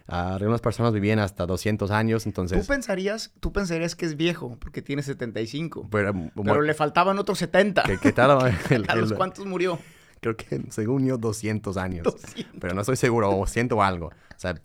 ah, 0.07 0.35
algunas 0.35 0.61
personas 0.61 0.93
vivían 0.93 1.19
hasta 1.19 1.45
200 1.45 1.91
años, 1.91 2.23
Tú 2.23 2.29
entonces... 2.29 2.65
pensarías, 2.65 3.31
tú 3.41 3.51
pensarías 3.51 3.97
que 3.97 4.05
es 4.05 4.15
viejo 4.15 4.55
porque 4.59 4.81
tiene 4.81 5.03
75. 5.03 5.89
Pero, 5.91 6.13
Pero 6.43 6.61
le 6.61 6.73
faltaban 6.75 7.19
otros 7.19 7.37
70. 7.39 7.83
¿qué, 7.83 7.97
qué 7.97 8.13
tal? 8.13 8.55
El- 8.69 8.85
¿A 8.89 8.95
los 8.95 9.11
cuántos 9.11 9.45
murió? 9.45 9.77
creo 10.21 10.35
que 10.37 10.61
según 10.69 11.05
yo 11.05 11.17
200 11.17 11.75
años. 11.77 12.03
200. 12.05 12.55
Pero 12.61 12.73
no 12.73 12.81
estoy 12.81 12.95
seguro, 12.95 13.37
o 13.37 13.45
siento 13.47 13.83
algo. 13.83 14.07
O 14.07 14.11
sea, 14.39 14.55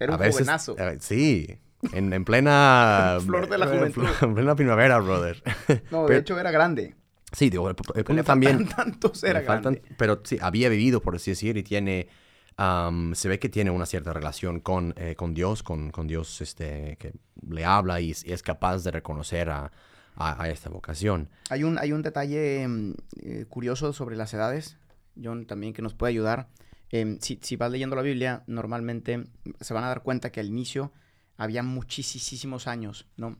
Era 0.00 0.14
a 0.14 0.16
un 0.16 0.20
veces... 0.20 0.34
jovenazo. 0.36 0.76
eh, 0.78 0.98
sí, 1.00 1.58
en, 1.92 2.12
en 2.12 2.24
plena... 2.24 3.18
Flor 3.24 3.48
de 3.48 3.58
la 3.58 3.66
juventud. 3.66 4.06
En 4.22 4.34
plena 4.34 4.54
primavera, 4.56 4.98
brother. 4.98 5.42
No, 5.90 6.02
de 6.02 6.08
pero- 6.08 6.20
hecho 6.20 6.38
era 6.38 6.50
grande. 6.50 6.94
Sí, 7.32 7.50
digo, 7.50 7.68
el, 7.68 7.76
el 7.94 7.98
Le 7.98 8.04
punto 8.04 8.24
también... 8.24 8.66
tantos, 8.76 9.22
era 9.24 9.40
faltan- 9.42 9.74
grande. 9.74 9.82
pero 9.98 10.20
sí, 10.24 10.38
había 10.40 10.68
vivido, 10.68 11.00
por 11.02 11.16
así 11.16 11.32
decir, 11.32 11.56
y 11.56 11.62
tiene, 11.64 12.08
am, 12.56 13.14
se 13.14 13.28
ve 13.28 13.38
que 13.38 13.48
tiene 13.48 13.70
una 13.70 13.84
cierta 13.84 14.12
relación 14.12 14.60
con, 14.60 14.94
eh, 14.96 15.16
con 15.16 15.34
Dios, 15.34 15.62
con, 15.62 15.90
con 15.90 16.06
Dios 16.06 16.40
este, 16.40 16.96
que 16.98 17.12
le 17.48 17.64
habla 17.64 18.00
y, 18.00 18.14
y 18.24 18.32
es 18.32 18.42
capaz 18.42 18.84
de 18.84 18.92
reconocer 18.92 19.50
a, 19.50 19.72
a- 20.14 20.42
a 20.42 20.48
esta 20.48 20.70
vocación. 20.70 21.28
Hay 21.50 21.64
un, 21.64 21.78
hay 21.78 21.92
un 21.92 22.02
detalle 22.02 22.66
mm, 22.68 22.94
eh, 23.22 23.44
curioso 23.48 23.92
sobre 23.92 24.16
las 24.16 24.32
edades, 24.32 24.78
John, 25.22 25.46
también 25.46 25.72
que 25.72 25.82
nos 25.82 25.94
puede 25.94 26.10
ayudar. 26.12 26.48
Em, 26.90 27.18
si, 27.20 27.38
si 27.42 27.56
vas 27.56 27.70
leyendo 27.70 27.96
la 27.96 28.02
Biblia, 28.02 28.44
normalmente 28.46 29.24
se 29.60 29.74
van 29.74 29.84
a 29.84 29.88
dar 29.88 30.02
cuenta 30.02 30.30
que 30.30 30.40
al 30.40 30.46
inicio 30.46 30.92
había 31.36 31.62
muchísimos 31.62 32.66
años, 32.66 33.06
¿no? 33.16 33.36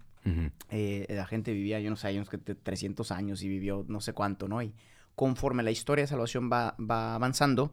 Eh, 0.70 1.06
la 1.08 1.24
gente 1.24 1.52
vivía, 1.52 1.78
yo 1.78 1.88
no 1.88 1.94
sé, 1.94 2.12
unos 2.16 2.28
que 2.28 2.36
de 2.36 2.56
300 2.56 3.12
años 3.12 3.44
y 3.44 3.48
vivió 3.48 3.84
no 3.86 4.00
sé 4.00 4.12
cuánto, 4.12 4.48
¿no? 4.48 4.60
Y 4.60 4.74
conforme 5.14 5.62
la 5.62 5.70
historia 5.70 6.02
de 6.02 6.08
salvación 6.08 6.50
va, 6.52 6.74
va 6.80 7.14
avanzando, 7.14 7.72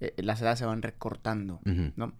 eh, 0.00 0.12
las 0.16 0.40
edades 0.42 0.58
se 0.58 0.66
van 0.66 0.82
recortando, 0.82 1.60
¿no? 1.94 2.14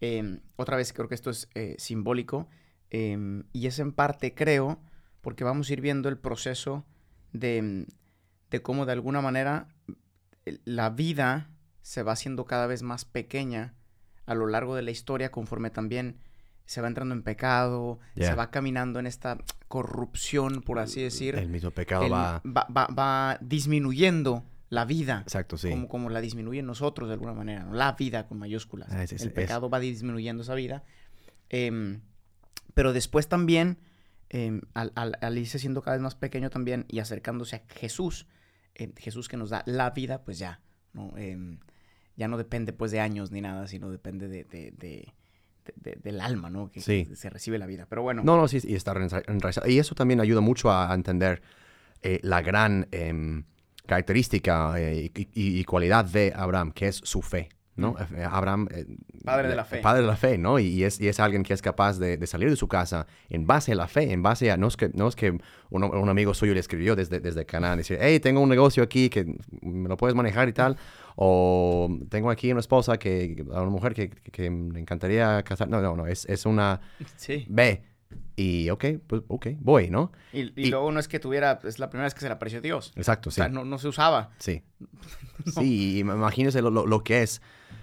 Eh, 0.00 0.40
otra 0.56 0.76
vez 0.76 0.92
creo 0.92 1.08
que 1.08 1.14
esto 1.14 1.30
es 1.30 1.48
eh, 1.54 1.74
simbólico 1.78 2.48
eh, 2.90 3.42
y 3.52 3.66
es 3.66 3.78
en 3.78 3.92
parte, 3.92 4.34
creo, 4.34 4.80
porque 5.20 5.44
vamos 5.44 5.68
a 5.68 5.72
ir 5.72 5.80
viendo 5.80 6.08
el 6.08 6.18
proceso 6.18 6.86
de, 7.32 7.86
de 8.50 8.62
cómo 8.62 8.86
de 8.86 8.92
alguna 8.92 9.20
manera 9.20 9.68
la 10.64 10.90
vida 10.90 11.50
se 11.88 12.02
va 12.02 12.12
haciendo 12.12 12.44
cada 12.44 12.66
vez 12.66 12.82
más 12.82 13.06
pequeña 13.06 13.72
a 14.26 14.34
lo 14.34 14.46
largo 14.46 14.76
de 14.76 14.82
la 14.82 14.90
historia 14.90 15.30
conforme 15.30 15.70
también 15.70 16.18
se 16.66 16.82
va 16.82 16.88
entrando 16.88 17.14
en 17.14 17.22
pecado, 17.22 17.98
se 18.14 18.34
va 18.34 18.50
caminando 18.50 18.98
en 18.98 19.06
esta 19.06 19.38
corrupción, 19.68 20.60
por 20.60 20.80
así 20.80 21.00
decir. 21.00 21.34
El 21.36 21.48
mismo 21.48 21.70
pecado 21.70 22.06
va... 22.10 22.42
va... 22.44 23.38
disminuyendo 23.40 24.44
la 24.68 24.84
vida. 24.84 25.20
Exacto, 25.22 25.56
sí. 25.56 25.70
Como, 25.70 25.88
como 25.88 26.10
la 26.10 26.20
disminuye 26.20 26.62
nosotros 26.62 27.08
de 27.08 27.14
alguna 27.14 27.32
manera, 27.32 27.64
¿no? 27.64 27.72
La 27.72 27.92
vida 27.92 28.26
con 28.26 28.38
mayúsculas. 28.38 28.90
Ah, 28.92 29.04
el 29.04 29.32
pecado 29.32 29.70
va 29.70 29.80
disminuyendo 29.80 30.42
esa 30.42 30.54
vida. 30.54 30.84
Em, 31.48 32.02
pero 32.74 32.92
después 32.92 33.28
también, 33.28 33.78
em, 34.28 34.60
al, 34.74 35.38
irse 35.38 35.58
siendo 35.58 35.80
cada 35.80 35.96
vez 35.96 36.02
más 36.02 36.16
pequeño 36.16 36.50
también 36.50 36.84
y 36.86 36.98
acercándose 36.98 37.56
a 37.56 37.62
Jesús, 37.66 38.26
em, 38.74 38.92
Jesús 38.96 39.26
que 39.26 39.38
nos 39.38 39.48
da 39.48 39.62
la 39.64 39.88
vida, 39.88 40.22
pues 40.22 40.38
ya, 40.38 40.60
¿no? 40.92 41.14
Ya 42.18 42.28
no 42.28 42.36
depende 42.36 42.74
pues 42.74 42.90
de 42.90 43.00
años 43.00 43.30
ni 43.30 43.40
nada, 43.40 43.66
sino 43.66 43.90
depende 43.90 44.28
de 44.28 45.14
del 45.76 46.20
alma, 46.20 46.50
¿no? 46.50 46.70
Que, 46.70 46.80
se 46.80 47.30
recibe 47.30 47.58
la 47.58 47.66
vida. 47.66 47.86
Pero 47.88 48.02
bueno. 48.02 48.22
No, 48.24 48.36
no, 48.36 48.48
sí, 48.48 48.58
y 48.62 48.74
está 48.74 48.92
enraizado. 49.26 49.68
Y 49.68 49.78
eso 49.78 49.94
también 49.94 50.20
ayuda 50.20 50.40
mucho 50.40 50.70
a, 50.70 50.92
entender 50.94 51.42
eh, 52.02 52.20
la 52.22 52.42
gran 52.42 52.88
em, 52.90 53.44
característica 53.86 54.74
eh, 54.80 55.10
y, 55.14 55.64
cualidad 55.64 56.04
de 56.04 56.32
Abraham, 56.34 56.72
que 56.72 56.88
es 56.88 56.96
su 56.96 57.22
fe. 57.22 57.48
¿No? 57.78 57.96
Eh, 58.14 58.24
Abraham... 58.24 58.68
padre 59.24 59.48
de 59.48 59.56
la 59.56 59.64
fe. 59.64 59.78
Padre 59.78 60.02
de 60.02 60.06
la 60.06 60.16
fe, 60.16 60.38
¿no? 60.38 60.58
Y 60.58 60.84
es, 60.84 61.00
y 61.00 61.08
es 61.08 61.20
alguien 61.20 61.42
que 61.42 61.54
es 61.54 61.62
capaz 61.62 61.98
de, 61.98 62.26
salir 62.26 62.50
de 62.50 62.56
su 62.56 62.68
casa 62.68 63.06
en 63.30 63.46
base 63.46 63.72
a 63.72 63.74
la 63.74 63.88
fe, 63.88 64.12
en 64.12 64.22
base 64.22 64.50
a... 64.50 64.56
No 64.56 64.66
es 64.66 64.76
que, 64.76 64.90
no 64.94 65.08
es 65.08 65.16
que 65.16 65.38
un, 65.70 66.08
amigo 66.08 66.34
suyo 66.34 66.54
le 66.54 66.60
escribió 66.60 66.96
desde, 66.96 67.20
desde 67.20 67.46
Canaán, 67.46 67.78
decir, 67.78 67.98
hey, 68.00 68.20
tengo 68.20 68.40
un 68.40 68.48
negocio 68.48 68.82
aquí 68.82 69.08
que 69.08 69.24
me 69.62 69.88
lo 69.88 69.96
puedes 69.96 70.14
manejar 70.14 70.48
y 70.48 70.52
tal. 70.52 70.76
O 71.16 71.88
tengo 72.08 72.30
aquí 72.30 72.50
una 72.52 72.60
esposa 72.60 72.98
que, 72.98 73.44
a 73.52 73.62
una 73.62 73.70
mujer 73.70 73.94
que, 73.94 74.10
que, 74.10 74.50
me 74.50 74.80
encantaría 74.80 75.42
casar. 75.42 75.68
No, 75.68 75.80
no, 75.80 75.96
no, 75.96 76.06
es, 76.06 76.24
es 76.26 76.46
una... 76.46 76.80
Sí. 77.16 77.46
Ve. 77.48 77.82
Y 78.36 78.70
ok, 78.70 78.84
pues 79.06 79.22
ok, 79.26 79.48
voy, 79.58 79.90
¿no? 79.90 80.12
Y, 80.32 80.52
y, 80.60 80.70
luego 80.70 80.92
no 80.92 81.00
es 81.00 81.08
que 81.08 81.18
tuviera, 81.18 81.58
es 81.64 81.78
la 81.78 81.90
primera 81.90 82.06
vez 82.06 82.14
que 82.14 82.20
se 82.20 82.26
le 82.26 82.32
apareció 82.34 82.60
Dios. 82.60 82.92
Exacto, 82.94 83.30
sí. 83.30 83.40
O 83.40 83.44
sea, 83.44 83.48
no, 83.48 83.64
no 83.64 83.78
se 83.78 83.88
usaba. 83.88 84.30
Sí. 84.38 84.62
Sí, 85.54 86.00
imagínese 86.00 86.60
lo, 86.60 86.70
lo, 86.70 87.04
que 87.04 87.22
es 87.22 87.40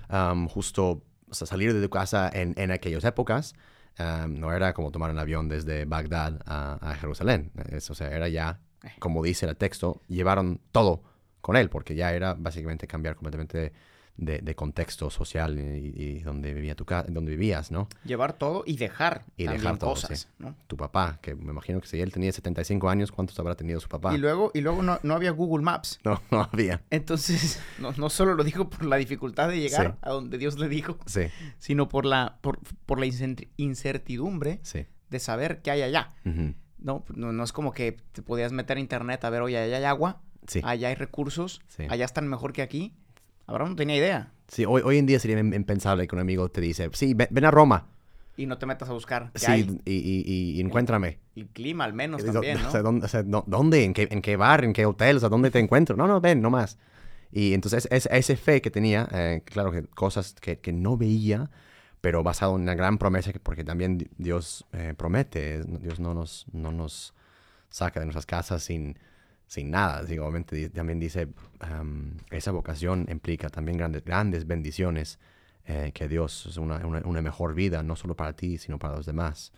um, 0.09 0.47
justo 0.47 1.03
salir 1.31 1.73
de 1.73 1.81
tu 1.81 1.89
casa 1.89 2.29
en, 2.33 2.53
en 2.57 2.71
aquellas 2.71 3.03
épocas. 3.03 3.53
Um, 3.97 4.39
no 4.39 4.51
era 4.51 4.73
como 4.73 4.91
tomar 4.91 5.11
un 5.11 5.19
avión 5.19 5.47
desde 5.47 5.85
Bagdad 5.85 6.41
a, 6.45 6.77
a 6.81 6.95
Jerusalén. 6.95 7.51
Es, 7.71 7.89
o 7.89 7.95
sea, 7.95 8.09
era 8.09 8.27
ya, 8.27 8.59
eh. 8.83 8.89
como 8.99 9.23
dice 9.23 9.45
el 9.45 9.55
texto, 9.55 10.01
llevaron 10.07 10.59
todo 10.71 11.03
con 11.41 11.55
él, 11.55 11.69
porque 11.69 11.95
ya 11.95 12.11
era 12.13 12.33
básicamente 12.33 12.87
cambiar 12.87 13.15
completamente 13.15 13.71
de, 14.17 14.55
contexto 14.55 15.09
social 15.09 15.59
y, 15.59 16.19
donde, 16.19 16.53
vivía 16.53 16.75
tu 16.75 16.85
donde 17.07 17.31
vivías, 17.31 17.71
¿no? 17.71 17.87
Llevar 18.05 18.33
todo 18.33 18.63
y 18.65 18.77
dejar 18.77 19.23
y 19.35 19.47
dejar 19.47 19.77
todo, 19.77 19.91
cosas, 19.91 20.29
¿no? 20.39 20.55
Tu 20.67 20.77
papá, 20.77 21.19
que 21.21 21.35
me 21.35 21.51
imagino 21.51 21.81
que 21.81 21.87
si 21.87 21.99
él 21.99 22.11
tenía 22.11 22.31
75 22.31 22.89
años, 22.89 23.11
¿cuántos 23.11 23.37
habrá 23.39 23.55
tenido 23.55 23.79
su 23.79 23.89
papá? 23.89 24.13
Y 24.13 24.17
luego, 24.17 24.51
y 24.53 24.61
luego 24.61 24.81
no, 24.81 25.13
había 25.13 25.31
Google 25.31 25.63
Maps. 25.63 25.99
No, 26.03 26.21
no 26.31 26.47
había. 26.51 26.81
Entonces, 26.89 27.61
no, 27.79 27.91
no 27.93 28.09
solo 28.09 28.35
lo 28.35 28.43
dijo 28.43 28.69
por 28.69 28.85
la 28.85 28.95
dificultad 28.95 29.49
de 29.49 29.59
llegar 29.59 29.97
a 30.01 30.11
donde 30.11 30.37
Dios 30.37 30.57
le 30.57 30.69
dijo, 30.69 30.97
sí. 31.05 31.27
sino 31.59 31.89
por 31.89 32.05
la, 32.05 32.37
por, 32.41 32.59
por 32.85 32.99
la 32.99 33.05
incertidumbre 33.57 34.61
de 35.09 35.19
saber 35.19 35.61
qué 35.61 35.71
hay 35.71 35.81
allá. 35.81 36.11
no, 36.23 37.03
no, 37.13 37.33
no 37.33 37.43
es 37.43 37.51
como 37.51 37.71
que 37.71 37.97
te 38.13 38.21
podías 38.21 38.51
meter 38.51 38.77
a 38.77 38.79
internet 38.79 39.23
a 39.25 39.29
ver, 39.29 39.41
oye, 39.41 39.57
allá 39.57 39.77
hay 39.77 39.83
agua 39.83 40.21
Allá 40.63 40.89
hay 40.89 40.95
recursos, 40.95 41.61
allá 41.89 42.05
están 42.05 42.27
mejor 42.27 42.53
que 42.53 42.61
aquí. 42.61 42.93
Abraham 43.47 43.71
no 43.71 43.75
tenía 43.75 43.97
idea. 43.97 44.31
Sí, 44.47 44.65
hoy, 44.65 44.81
hoy 44.85 44.97
en 44.97 45.05
día 45.05 45.19
sería 45.19 45.39
impensable 45.39 46.07
que 46.07 46.15
un 46.15 46.21
amigo 46.21 46.49
te 46.49 46.61
dice, 46.61 46.89
sí, 46.93 47.13
ven, 47.13 47.45
a 47.45 47.51
Roma. 47.51 47.87
Y 48.37 48.45
no 48.45 48.57
te 48.57 48.65
metas 48.65 48.89
a 48.89 48.93
buscar. 48.93 49.31
sí, 49.33 49.79
Y, 49.85 49.93
y, 49.93 50.57
y, 50.57 50.61
encuéntrame. 50.61 51.19
Y 51.35 51.41
el 51.41 51.47
clima 51.47 51.85
al 51.85 51.93
menos 51.93 52.23
también, 52.23 52.61
¿no? 52.61 52.67
O 52.67 53.07
sea, 53.07 53.23
¿dónde, 53.23 53.83
¿En, 53.83 53.93
qué, 53.93 54.07
¿En 54.11 54.21
qué 54.21 54.35
bar? 54.35 54.65
¿En 54.65 54.73
qué 54.73 54.85
hotel? 54.85 55.17
O 55.17 55.19
sea, 55.19 55.29
¿dónde 55.29 55.51
te 55.51 55.59
encuentro? 55.59 55.95
No, 55.95 56.05
no, 56.05 56.19
ven, 56.19 56.41
no 56.41 56.49
más. 56.49 56.77
Y 57.31 57.53
entonces 57.53 57.87
es, 57.91 58.07
ese 58.11 58.35
fe 58.35 58.61
que 58.61 58.71
tenía, 58.71 59.07
eh, 59.11 59.41
claro 59.45 59.71
que 59.71 59.83
cosas 59.83 60.35
que, 60.39 60.59
que, 60.59 60.71
no 60.71 60.97
veía, 60.97 61.49
pero 62.01 62.23
basado 62.23 62.55
en 62.55 62.61
una 62.61 62.75
gran 62.75 62.97
promesa, 62.97 63.31
porque 63.41 63.63
también 63.63 64.09
Dios 64.17 64.65
eh, 64.73 64.93
promete, 64.95 65.63
Dios 65.63 65.99
no 65.99 66.13
nos, 66.13 66.45
no 66.51 66.71
nos 66.71 67.13
saca 67.69 67.99
de 67.99 68.05
nuestras 68.05 68.25
casas 68.25 68.63
sin, 68.63 68.97
sin 69.47 69.71
nada. 69.71 70.01
obviamente 70.01 70.69
también 70.69 70.99
dice, 70.99 71.27
esa 72.31 72.51
vocación 72.51 73.05
implica 73.09 73.49
también 73.49 73.77
grandes, 73.77 74.03
grandes 74.03 74.47
bendiciones, 74.47 75.19
eh, 75.65 75.91
que 75.93 76.07
Dios 76.07 76.45
es 76.47 76.57
una, 76.57 76.85
una, 76.85 77.21
mejor 77.21 77.55
vida, 77.55 77.81
no 77.81 77.95
solo 77.95 78.15
para 78.15 78.33
ti, 78.33 78.57
sino 78.57 78.77
para 78.77 78.95
los 78.95 79.05
demás. 79.05 79.51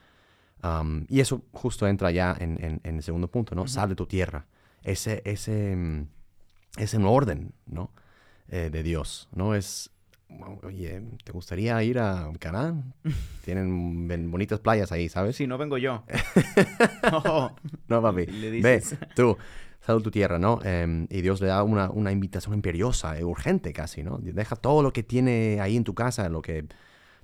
y 1.10 1.20
eso 1.20 1.44
justo 1.52 1.88
entra 1.88 2.12
ya 2.12 2.36
en, 2.40 2.82
en, 2.84 2.96
el 2.96 3.04
segundo 3.04 3.30
punto, 3.30 3.56
¿no? 3.56 3.68
Sal 3.68 3.90
de 3.90 3.96
tu 3.96 4.06
tierra. 4.06 4.46
Ese, 4.84 5.22
ese, 5.26 6.06
es 6.78 6.94
un 6.94 7.06
orden, 7.06 7.54
¿no? 7.66 7.92
Eh, 8.50 8.70
de 8.72 8.84
Dios, 8.84 9.28
¿no? 9.34 9.56
Es, 9.56 9.92
oye, 10.64 11.02
¿te 11.26 11.32
gustaría 11.34 11.84
ir 11.84 12.00
a 12.00 12.32
Canaán? 12.40 12.94
Tienen 13.44 14.32
bonitas 14.32 14.62
playas 14.62 14.92
ahí, 14.94 15.10
¿sabes? 15.10 15.36
Sí, 15.36 15.48
no 15.48 15.58
vengo 15.58 15.78
yo. 15.78 16.06
no, 17.12 17.56
no, 17.90 18.02
papi. 18.02 18.26
Ve, 18.62 18.82
tú, 19.16 19.38
sal 19.88 20.04
tu 20.04 20.12
tierra, 20.12 20.38
¿no? 20.38 20.60
Em, 20.64 21.08
y 21.10 21.22
Dios 21.22 21.40
le 21.40 21.48
da 21.48 21.64
una, 21.64 21.90
una 21.90 22.12
invitación 22.12 22.54
imperiosa, 22.54 23.18
eh, 23.18 23.24
urgente 23.24 23.72
casi, 23.72 24.04
¿no? 24.04 24.18
Deja 24.18 24.58
todo 24.58 24.84
lo 24.84 24.92
que 24.92 25.02
tiene 25.02 25.60
ahí 25.62 25.78
en 25.78 25.86
tu 25.86 25.94
casa, 25.94 26.28
lo 26.28 26.42
que 26.42 26.66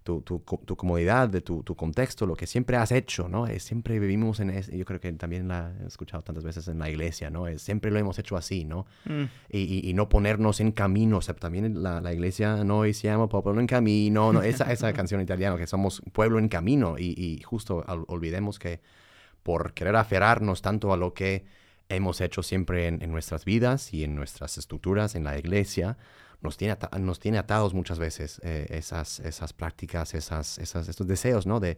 tu, 0.03 0.21
tu, 0.21 0.39
tu 0.39 0.77
comodidad, 0.77 1.27
de 1.27 1.41
tu, 1.41 1.61
tu, 1.63 1.75
contexto, 1.75 2.25
lo 2.25 2.35
que 2.35 2.47
siempre 2.47 2.77
has 2.77 2.93
hecho, 2.93 3.27
¿no? 3.27 3.47
Es, 3.47 3.63
siempre 3.63 3.99
vivimos 3.99 4.39
en 4.39 4.49
eso, 4.49 4.71
yo 4.71 4.85
creo 4.85 5.01
que 5.01 5.11
también 5.11 5.49
la 5.49 5.73
he 5.83 5.87
escuchado 5.87 6.23
tantas 6.23 6.45
veces 6.45 6.69
en 6.69 6.79
la 6.79 6.89
iglesia, 6.89 7.29
¿no? 7.29 7.47
Es, 7.47 7.61
siempre 7.61 7.91
lo 7.91 7.99
hemos 7.99 8.17
hecho 8.17 8.37
así, 8.37 8.63
¿no? 8.63 8.85
Mm. 9.03 9.23
Y, 9.49 9.89
y, 9.89 9.93
no 9.93 10.07
ponernos 10.07 10.61
en 10.61 10.71
camino, 10.71 11.17
o 11.17 11.21
sea, 11.21 11.35
también 11.35 11.83
la, 11.83 11.99
la 11.99 12.13
iglesia 12.13 12.63
no 12.63 12.85
llama 12.85 13.27
pueblo 13.27 13.59
en 13.59 13.67
camino, 13.67 14.31
¿no? 14.31 14.41
Esa, 14.41 14.71
esa 14.71 14.93
canción 14.99 15.19
italiana, 15.19 15.57
que 15.57 15.67
somos 15.67 16.01
pueblo 16.13 16.39
en 16.39 16.47
camino 16.47 16.95
y, 16.97 17.13
y 17.17 17.41
justo 17.41 17.83
olvidemos 18.07 18.57
que 18.57 18.79
por 19.41 19.73
querer 19.73 19.97
aferrarnos 19.97 20.61
tanto 20.61 20.93
a 20.93 20.97
lo 20.97 21.13
que 21.13 21.45
hemos 21.89 22.21
hecho 22.21 22.43
siempre 22.43 22.87
en, 22.87 23.11
nuestras 23.11 23.45
vidas 23.45 23.93
y 23.93 24.03
en 24.03 24.15
nuestras 24.15 24.57
estructuras, 24.57 25.15
en 25.15 25.23
la 25.23 25.37
iglesia, 25.37 25.97
nos 26.41 26.57
tiene, 26.57 26.77
nos 26.99 27.19
tiene 27.19 27.37
atados 27.37 27.73
muchas 27.73 27.99
veces 27.99 28.41
eh, 28.43 28.67
esas, 28.69 29.19
esas 29.19 29.53
prácticas, 29.53 30.13
esas, 30.13 30.57
esas, 30.57 30.87
estos 30.87 31.07
deseos, 31.07 31.45
¿no? 31.45 31.59
De, 31.59 31.77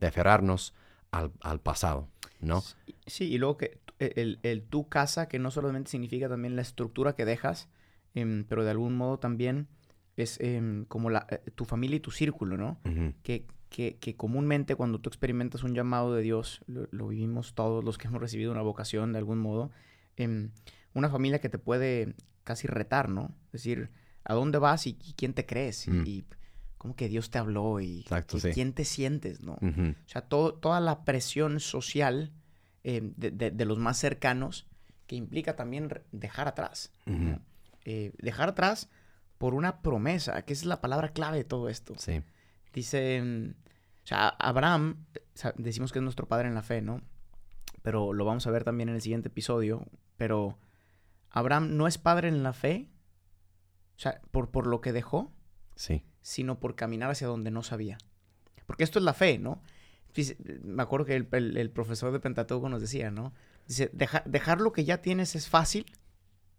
de 0.00 0.06
aferrarnos 0.06 0.74
al, 1.10 1.32
al, 1.40 1.60
pasado, 1.60 2.08
¿no? 2.40 2.62
Sí, 3.06 3.24
y 3.24 3.38
luego 3.38 3.56
que 3.56 3.78
el, 3.98 4.38
el, 4.42 4.62
tu 4.62 4.88
casa, 4.88 5.28
que 5.28 5.38
no 5.38 5.50
solamente 5.50 5.90
significa 5.90 6.28
también 6.28 6.56
la 6.56 6.62
estructura 6.62 7.14
que 7.14 7.24
dejas, 7.24 7.68
em, 8.14 8.44
pero 8.44 8.64
de 8.64 8.70
algún 8.70 8.96
modo 8.96 9.18
también 9.18 9.68
es 10.16 10.38
em, 10.40 10.84
como 10.86 11.10
la, 11.10 11.26
eh, 11.30 11.38
tu 11.54 11.64
familia 11.64 11.96
y 11.96 12.00
tu 12.00 12.10
círculo, 12.10 12.56
¿no? 12.56 12.78
que, 13.22 13.46
que, 13.74 14.14
comúnmente 14.16 14.76
cuando 14.76 15.00
tú 15.00 15.08
experimentas 15.08 15.64
un 15.64 15.74
llamado 15.74 16.14
de 16.14 16.22
Dios, 16.22 16.60
lo, 16.68 17.08
vivimos 17.08 17.54
todos 17.54 17.82
los 17.82 17.98
que 17.98 18.06
hemos 18.06 18.20
recibido 18.20 18.52
una 18.52 18.62
vocación 18.62 19.12
de 19.12 19.18
algún 19.18 19.40
modo, 19.40 19.72
en 20.16 20.52
una 20.92 21.10
familia 21.10 21.40
que 21.40 21.48
te 21.48 21.58
puede 21.58 22.14
casi 22.44 22.68
retar, 22.68 23.08
¿no? 23.08 23.34
Es 23.46 23.64
decir, 23.64 23.90
¿a 24.22 24.34
dónde 24.34 24.58
vas 24.58 24.86
y, 24.86 24.94
quién 24.94 25.34
te 25.34 25.44
crees? 25.44 25.88
Mm. 25.88 26.04
Y, 26.06 26.24
cómo 26.78 26.94
que 26.94 27.08
Dios 27.08 27.30
te 27.30 27.38
habló 27.38 27.80
y, 27.80 28.04
quién 28.52 28.74
te 28.74 28.84
sientes, 28.84 29.42
¿no? 29.42 29.54
O 29.54 30.08
sea, 30.08 30.22
todo, 30.22 30.54
toda 30.54 30.80
la 30.80 31.04
presión 31.04 31.58
social 31.58 32.32
em, 32.84 33.12
de, 33.16 33.64
los 33.64 33.78
más 33.78 33.98
cercanos 33.98 34.68
que 35.08 35.16
implica 35.16 35.56
también 35.56 35.88
dejar 36.12 36.46
atrás. 36.46 36.92
Eh, 37.86 38.12
dejar 38.18 38.50
atrás 38.50 38.88
por 39.38 39.54
una 39.54 39.82
promesa, 39.82 40.42
que 40.42 40.52
es 40.52 40.64
la 40.64 40.80
palabra 40.80 41.08
clave 41.08 41.38
de 41.38 41.44
todo 41.44 41.68
esto. 41.68 41.94
Sí. 41.98 42.22
Dice, 42.72 43.54
o 44.04 44.06
sea, 44.06 44.28
Abraham, 44.28 45.06
decimos 45.56 45.92
que 45.92 45.98
es 45.98 46.02
nuestro 46.02 46.28
padre 46.28 46.48
en 46.48 46.54
la 46.54 46.62
fe, 46.62 46.82
¿no? 46.82 47.00
Pero 47.82 48.12
lo 48.12 48.24
vamos 48.26 48.46
a 48.46 48.50
ver 48.50 48.62
también 48.62 48.90
en 48.90 48.96
el 48.96 49.00
siguiente 49.00 49.28
episodio. 49.28 49.86
Pero 50.18 50.58
Abraham 51.30 51.76
no 51.76 51.86
es 51.86 51.96
padre 51.96 52.28
en 52.28 52.42
la 52.42 52.52
fe, 52.52 52.90
o 53.96 54.00
sea, 54.00 54.20
por, 54.30 54.50
por 54.50 54.66
lo 54.66 54.82
que 54.82 54.92
dejó, 54.92 55.32
sí. 55.74 56.04
sino 56.20 56.60
por 56.60 56.76
caminar 56.76 57.10
hacia 57.10 57.26
donde 57.26 57.50
no 57.50 57.62
sabía. 57.62 57.96
Porque 58.66 58.84
esto 58.84 58.98
es 58.98 59.04
la 59.04 59.14
fe, 59.14 59.38
¿no? 59.38 59.62
Me 60.62 60.82
acuerdo 60.82 61.06
que 61.06 61.16
el, 61.16 61.70
profesor 61.70 62.12
de 62.12 62.20
Pentateuco 62.20 62.68
nos 62.68 62.82
decía, 62.82 63.10
¿no? 63.10 63.32
Dice, 63.66 63.90
dejar 63.92 64.60
lo 64.60 64.72
que 64.72 64.84
ya 64.84 65.00
tienes 65.00 65.34
es 65.34 65.48
fácil 65.48 65.86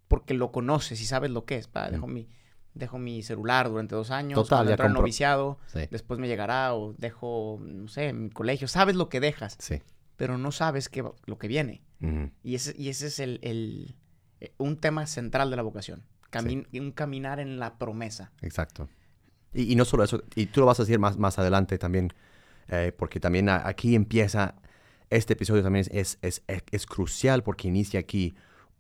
porque 0.08 0.34
lo 0.34 0.52
conoces 0.52 1.00
y 1.00 1.06
sabes 1.06 1.30
lo 1.30 1.46
que 1.46 1.58
es. 1.58 1.68
Pa, 1.68 1.90
dejo 1.92 2.08
mi 2.08 2.28
dejo 2.76 3.00
mi 3.00 3.24
celular 3.24 3.70
durante 3.70 3.96
dos 3.96 4.12
años, 4.12 4.36
Total, 4.36 4.68
ya 4.68 4.90
noviciado, 4.90 5.58
después 5.90 6.20
me 6.20 6.28
llegará 6.28 6.76
o 6.76 6.94
dejo, 6.94 7.60
no 7.62 7.88
sé, 7.88 8.14
mi 8.14 8.30
colegio. 8.30 8.68
Sabes 8.68 8.96
lo 8.96 9.10
que 9.10 9.20
dejas, 9.20 9.56
sí. 9.60 9.82
pero 10.18 10.38
no 10.38 10.52
sabes 10.52 10.92
lo 11.26 11.38
que 11.40 11.48
viene. 11.48 11.82
y, 12.44 12.56
ese, 12.56 12.76
y 12.78 12.90
ese 12.90 13.08
es 13.08 13.20
el, 13.20 13.40
el, 13.42 13.96
eh, 14.42 14.54
un 14.58 14.78
tema 14.78 15.08
central 15.08 15.50
de 15.50 15.56
la 15.56 15.64
vocación. 15.64 16.04
un 16.74 16.92
caminar 16.92 17.40
en 17.40 17.60
la 17.60 17.78
promesa. 17.78 18.32
Exacto. 18.42 18.90
Y, 19.54 19.76
no 19.76 19.86
solo 19.86 20.04
eso, 20.04 20.22
y 20.36 20.48
tú 20.48 20.60
lo 20.60 20.66
vas 20.66 20.80
a 20.80 20.84
decir 20.84 21.00
más, 21.00 21.18
más 21.18 21.40
adelante 21.40 21.78
también, 21.78 22.14
eh, 22.68 22.92
porque 22.96 23.22
también 23.22 23.48
aquí 23.48 23.96
empieza, 23.96 24.56
este 25.10 25.34
episodio 25.34 25.64
también 25.64 25.86
es, 25.92 26.18
es, 26.22 26.44
es, 26.48 26.86
crucial 26.86 27.42
porque 27.42 27.70
inicia 27.70 28.02
aquí 28.02 28.36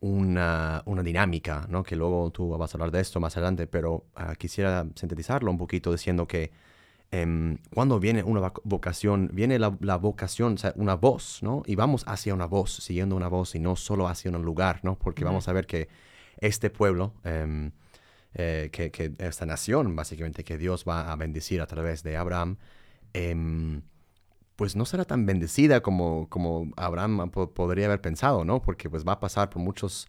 una, 0.05 0.83
una, 0.85 1.01
dinámica, 1.01 1.65
¿no? 1.67 1.83
Que 1.83 1.95
luego 1.95 2.29
tú 2.31 2.49
vas 2.57 2.73
a 2.73 2.77
hablar 2.77 2.91
de 2.91 3.01
esto 3.01 3.19
más 3.19 3.35
adelante, 3.37 3.65
pero 3.65 4.05
ah, 4.15 4.35
quisiera 4.35 4.85
sintetizarlo 4.95 5.49
un 5.49 5.57
poquito 5.57 5.91
diciendo 5.91 6.27
que 6.27 6.51
em, 7.09 7.57
cuando 7.73 7.99
viene 7.99 8.21
una 8.21 8.53
vocación, 8.63 9.31
viene 9.33 9.57
la, 9.57 9.75
la, 9.81 9.97
vocación, 9.97 10.53
o 10.53 10.57
sea, 10.57 10.73
una 10.75 10.95
voz, 10.95 11.41
¿no? 11.41 11.63
Y 11.65 11.75
vamos 11.75 12.03
hacia 12.07 12.35
una 12.35 12.45
voz, 12.45 12.75
siguiendo 12.75 13.15
una 13.15 13.29
voz 13.29 13.55
y 13.55 13.59
no 13.59 13.75
solo 13.75 14.07
hacia 14.07 14.29
un 14.29 14.43
lugar, 14.43 14.79
¿no? 14.83 14.95
Porque 14.95 15.23
vamos 15.25 15.47
a 15.47 15.53
ver 15.53 15.65
que 15.65 15.87
este 16.37 16.69
pueblo, 16.69 17.13
em, 17.23 17.71
eh, 18.35 18.69
que, 18.71 19.13
esta 19.17 19.45
nación, 19.47 19.95
básicamente, 19.95 20.43
que 20.43 20.57
Dios 20.59 20.85
va 20.87 21.11
a 21.11 21.15
bendecir 21.15 21.61
a 21.61 21.67
través 21.67 22.03
de 22.03 22.15
Abraham, 22.17 22.57
em, 23.13 23.81
pues 24.55 24.75
no 24.75 24.85
será 24.85 25.05
tan 25.05 25.25
bendecida 25.25 25.81
como, 25.81 26.29
como 26.29 26.71
Abraham 26.77 27.29
podría 27.29 27.85
haber 27.87 28.01
pensado, 28.01 28.45
¿no? 28.45 28.61
Porque 28.61 28.89
pues 28.89 29.05
va 29.05 29.13
a 29.13 29.19
pasar 29.19 29.49
por 29.49 29.61
muchos, 29.61 30.07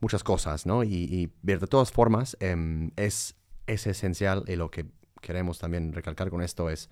muchas 0.00 0.22
cosas, 0.22 0.66
¿no? 0.66 0.84
Y, 0.84 1.32
de 1.42 1.58
todas 1.58 1.90
formas, 1.90 2.36
em, 2.40 2.90
es, 2.96 3.36
es 3.66 3.86
esencial 3.86 4.44
y 4.46 4.56
lo 4.56 4.70
que 4.70 4.86
queremos 5.20 5.58
también 5.58 5.92
recalcar 5.92 6.30
con 6.30 6.42
esto 6.42 6.68
es, 6.70 6.90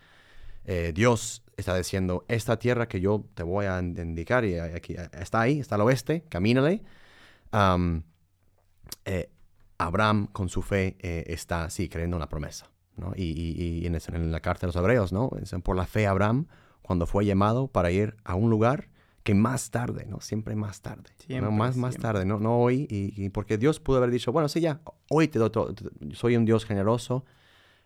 eh, 0.64 0.92
Dios 0.94 1.42
está 1.56 1.76
diciendo, 1.76 2.24
esta 2.28 2.58
tierra 2.58 2.88
que 2.88 3.00
yo 3.00 3.24
te 3.34 3.42
voy 3.42 3.66
a 3.66 3.80
indicar, 3.80 4.44
y 4.44 4.54
está 4.54 5.42
ahí, 5.42 5.60
está 5.60 5.74
al 5.74 5.82
oeste, 5.82 6.24
camínale. 6.28 6.82
Eh, 9.04 9.30
Abraham 9.78 10.28
con 10.28 10.48
su 10.48 10.62
fe 10.62 10.96
eh, 11.00 11.24
está, 11.28 11.68
sí, 11.70 11.88
creyendo 11.88 12.16
en 12.16 12.20
la 12.20 12.28
promesa. 12.28 12.70
¿no? 12.96 13.12
Y, 13.16 13.86
en, 13.86 14.32
la 14.32 14.40
carta 14.40 14.62
de 14.62 14.68
los 14.68 14.76
hebreos, 14.76 15.12
¿no? 15.12 15.30
Por 15.62 15.76
la 15.76 15.86
fe 15.86 16.06
Abraham, 16.06 16.46
cuando 16.84 17.06
fue 17.06 17.24
llamado 17.24 17.68
para 17.68 17.90
ir 17.90 18.14
a 18.24 18.34
un 18.34 18.50
lugar 18.50 18.88
que 19.22 19.34
más 19.34 19.70
tarde, 19.70 20.04
¿no? 20.06 20.20
Siempre 20.20 20.54
más 20.54 20.82
tarde. 20.82 21.10
Más, 21.50 21.76
más 21.78 21.96
tarde, 21.96 22.26
¿no? 22.26 22.38
No 22.38 22.58
hoy. 22.58 22.86
Y, 22.90 23.30
porque 23.30 23.56
Dios 23.56 23.80
pudo 23.80 23.96
haber 23.96 24.10
dicho, 24.10 24.32
bueno, 24.32 24.48
sí, 24.48 24.60
ya, 24.60 24.82
hoy 25.08 25.28
te 25.28 25.38
doy 25.38 25.50
todo, 25.50 25.74
soy 26.12 26.36
un 26.36 26.44
Dios 26.44 26.66
generoso, 26.66 27.24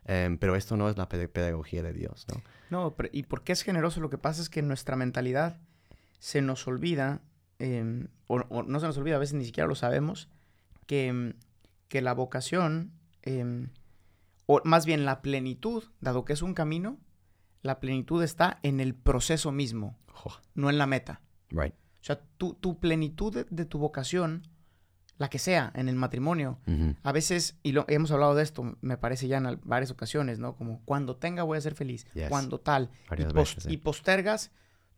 em, 0.04 0.36
pero 0.36 0.56
esto 0.56 0.76
no 0.76 0.90
es 0.90 0.98
la 0.98 1.08
pedagogía 1.08 1.84
de 1.84 1.92
Dios, 1.92 2.26
¿no? 2.28 2.42
No, 2.70 2.96
y 3.12 3.22
porque 3.22 3.52
es 3.52 3.62
generoso, 3.62 4.00
lo 4.00 4.10
que 4.10 4.18
pasa 4.18 4.42
es 4.42 4.50
que 4.50 4.62
nuestra 4.62 4.96
mentalidad 4.96 5.60
se 6.18 6.42
nos 6.42 6.66
olvida, 6.66 7.22
em, 7.60 8.08
o, 8.26 8.40
no 8.64 8.80
se 8.80 8.86
nos 8.86 8.98
olvida, 8.98 9.14
a 9.14 9.20
veces 9.20 9.34
ni 9.34 9.44
siquiera 9.44 9.68
lo 9.68 9.76
sabemos, 9.76 10.28
que, 10.86 11.34
que 11.86 12.02
la 12.02 12.14
vocación, 12.14 12.90
em, 13.22 13.68
o 14.46 14.60
más 14.64 14.86
bien 14.86 15.04
la 15.04 15.22
plenitud, 15.22 15.84
dado 16.00 16.24
que 16.24 16.32
es 16.32 16.42
un 16.42 16.54
camino, 16.54 16.98
la 17.62 17.80
plenitud 17.80 18.22
está 18.22 18.58
en 18.62 18.80
el 18.80 18.94
proceso 18.94 19.52
mismo, 19.52 19.96
no 20.54 20.70
en 20.70 20.78
la 20.78 20.86
meta. 20.86 21.20
Right. 21.50 21.74
O 21.74 22.04
sea, 22.04 22.20
tu, 22.36 22.54
tu 22.54 22.78
plenitud 22.78 23.46
de, 23.48 23.64
tu 23.64 23.78
vocación, 23.78 24.42
la 25.16 25.28
que 25.28 25.38
sea, 25.38 25.72
en 25.74 25.88
el 25.88 25.96
matrimonio, 25.96 26.58
a 27.02 27.12
veces, 27.12 27.58
y 27.62 27.72
lo, 27.72 27.84
hemos 27.88 28.10
hablado 28.12 28.34
de 28.34 28.42
esto, 28.42 28.76
me 28.80 28.96
parece 28.96 29.28
ya 29.28 29.38
en 29.38 29.60
varias 29.64 29.90
ocasiones, 29.90 30.38
¿no? 30.38 30.56
Como 30.56 30.80
cuando 30.84 31.16
tenga 31.16 31.42
voy 31.42 31.58
a 31.58 31.60
ser 31.60 31.74
feliz, 31.74 32.06
cuando 32.28 32.60
tal. 32.60 32.90
y, 33.16 33.74
y 33.74 33.76
postergas 33.78 34.52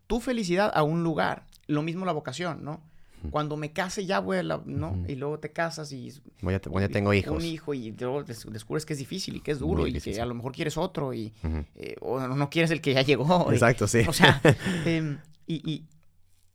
tu 0.07 0.21
felicidad 0.21 0.71
a 0.75 0.83
un 0.83 1.03
lugar. 1.03 1.47
Lo 1.67 1.83
mismo 1.83 2.05
la 2.05 2.13
vocación, 2.13 2.65
¿no? 2.65 2.83
Cuando 3.31 3.57
me 3.57 3.73
case 3.73 4.07
ya, 4.07 4.21
voy 4.21 4.39
¿no? 4.65 4.97
Y 5.07 5.17
luego 5.17 5.39
te 5.39 5.53
casas 5.53 5.93
y... 5.93 6.13
Voy 6.41 6.55
a, 6.55 6.61
tengo 6.61 7.13
hijos. 7.13 7.37
Un 7.37 7.45
hijo 7.45 7.75
y 7.75 7.93
luego 7.93 8.23
descubres 8.23 8.87
que 8.87 8.95
es 8.95 8.99
difícil 8.99 9.37
y 9.37 9.41
que 9.41 9.51
es 9.51 9.59
duro 9.59 9.87
y 9.87 10.01
que 10.01 10.21
a 10.21 10.27
lo 10.27 10.35
mejor 10.35 10.53
quieres 10.53 10.77
otro 10.77 11.13
y... 11.13 11.33
Eh, 11.75 11.97
o 12.01 12.21
no 12.21 12.51
quieres 12.51 12.71
el 12.71 12.81
que 12.81 12.95
ya 12.95 13.03
llegó. 13.03 13.53
Exacto, 13.53 13.87
sí. 13.87 14.05
O 14.09 14.13
sea, 14.13 14.41
em, 14.87 15.19
y, 15.47 15.85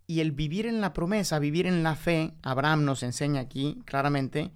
y, 0.08 0.20
el 0.20 0.32
vivir 0.32 0.66
en 0.66 0.82
la 0.82 0.94
promesa, 0.94 1.40
vivir 1.40 1.68
en 1.68 1.84
la 1.84 1.96
fe, 1.96 2.34
Abraham 2.42 2.86
nos 2.86 3.04
enseña 3.04 3.42
aquí 3.42 3.82
claramente 3.86 4.52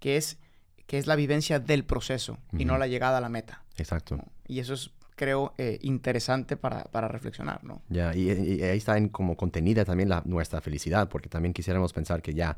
que 0.00 0.16
es, 0.16 0.38
que 0.86 0.98
es 0.98 1.06
la 1.06 1.16
vivencia 1.16 1.60
del 1.60 1.84
proceso 1.84 2.38
y 2.56 2.64
no 2.64 2.78
la 2.78 2.86
llegada 2.86 3.18
a 3.18 3.20
la 3.20 3.28
meta. 3.28 3.64
Exacto. 3.76 4.18
Y 4.46 4.60
eso 4.60 4.74
es 4.74 4.90
creo, 5.16 5.54
eh, 5.58 5.78
interesante 5.82 6.56
para, 6.56 6.84
para, 6.84 7.08
reflexionar, 7.08 7.62
¿no? 7.64 7.82
Ya, 7.88 8.14
y, 8.14 8.30
ahí 8.62 8.78
está 8.78 8.96
en 8.96 9.08
como 9.08 9.36
contenida 9.36 9.84
también 9.84 10.08
la, 10.08 10.22
nuestra 10.24 10.60
felicidad, 10.60 11.08
porque 11.08 11.28
también 11.28 11.52
quisiéramos 11.52 11.92
pensar 11.92 12.22
que 12.22 12.34
ya 12.34 12.56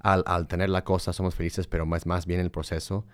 al, 0.00 0.22
al 0.26 0.46
tener 0.46 0.68
la 0.68 0.84
cosa 0.84 1.12
somos 1.12 1.34
felices, 1.34 1.66
pero 1.66 1.86
más, 1.86 2.06
más 2.06 2.26
bien 2.26 2.40
el 2.40 2.50
proceso, 2.50 3.06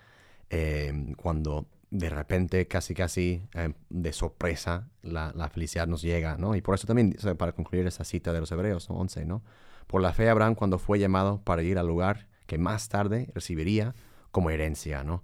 em, 0.49 1.13
cuando 1.15 1.67
de 1.89 2.09
repente, 2.09 2.67
casi, 2.67 2.93
casi 2.93 3.43
em, 3.53 3.73
de 3.89 4.13
sorpresa, 4.13 4.87
la, 5.01 5.33
la, 5.35 5.49
felicidad 5.49 5.87
nos 5.87 6.01
llega, 6.01 6.37
¿no? 6.37 6.55
Y 6.55 6.61
por 6.61 6.75
eso 6.75 6.87
también, 6.87 7.15
para 7.37 7.51
concluir 7.53 7.85
esa 7.87 8.03
cita 8.03 8.33
de 8.33 8.39
los 8.39 8.51
Hebreos, 8.51 8.89
11, 8.89 9.25
¿no? 9.25 9.41
Por 9.87 10.01
la 10.01 10.13
fe 10.13 10.29
Abraham 10.29 10.55
cuando 10.55 10.79
fue 10.79 10.99
llamado 10.99 11.41
para 11.43 11.63
ir 11.63 11.77
al 11.77 11.87
lugar 11.87 12.27
que 12.47 12.57
más 12.57 12.89
tarde 12.89 13.29
recibiría 13.33 13.93
como 14.31 14.49
herencia, 14.49 15.03
¿no? 15.03 15.23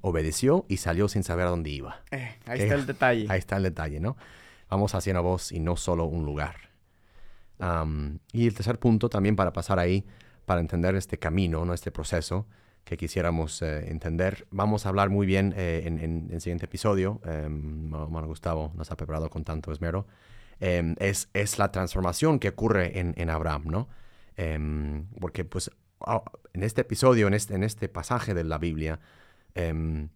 Obedeció 0.00 0.64
y 0.68 0.78
salió 0.78 1.08
sin 1.08 1.22
saber 1.22 1.46
a 1.46 1.50
dónde 1.50 1.70
iba. 1.70 2.02
Eh, 2.10 2.36
ahí 2.46 2.60
está 2.60 2.74
el 2.74 2.86
detalle. 2.86 3.26
Ahí 3.28 3.38
está 3.38 3.56
el 3.56 3.62
detalle, 3.64 4.00
¿no? 4.00 4.16
Vamos 4.68 4.94
hacia 4.94 5.12
una 5.12 5.20
voz 5.20 5.52
y 5.52 5.60
no 5.60 5.76
solo 5.76 6.04
un 6.04 6.24
lugar. 6.24 6.56
y 8.32 8.46
el 8.46 8.54
tercer 8.54 8.78
punto 8.78 9.08
también 9.08 9.34
para 9.34 9.52
pasar 9.52 9.78
ahí, 9.78 10.06
para 10.44 10.60
entender 10.60 10.94
este 10.94 11.18
camino, 11.18 11.64
¿no? 11.64 11.74
este 11.74 11.90
proceso 11.90 12.46
que 12.88 12.96
quisiéramos 12.96 13.60
eh, 13.60 13.90
entender. 13.90 14.46
Vamos 14.50 14.86
a 14.86 14.88
hablar 14.88 15.10
muy 15.10 15.26
bien 15.26 15.52
eh, 15.56 15.82
en, 15.84 16.30
el 16.32 16.40
siguiente 16.40 16.64
episodio. 16.64 17.20
Eh, 17.26 17.46
Gustavo 18.26 18.72
nos 18.74 18.90
ha 18.90 18.96
preparado 18.96 19.28
con 19.28 19.44
tanto 19.44 19.72
esmero. 19.72 20.06
Em, 20.58 20.96
es, 20.98 21.28
es, 21.34 21.58
la 21.58 21.70
transformación 21.70 22.38
que 22.38 22.48
ocurre 22.48 22.98
en, 22.98 23.14
en 23.18 23.28
Abraham, 23.28 23.64
¿no? 23.66 23.88
Em, 24.36 25.04
porque 25.20 25.44
pues 25.44 25.70
en 26.54 26.62
este 26.62 26.80
episodio, 26.80 27.26
en 27.26 27.34
este, 27.34 27.54
en 27.54 27.62
este 27.62 27.90
pasaje 27.90 28.32
de 28.32 28.44
la 28.44 28.56
Biblia, 28.56 29.00
Em, 29.58 30.08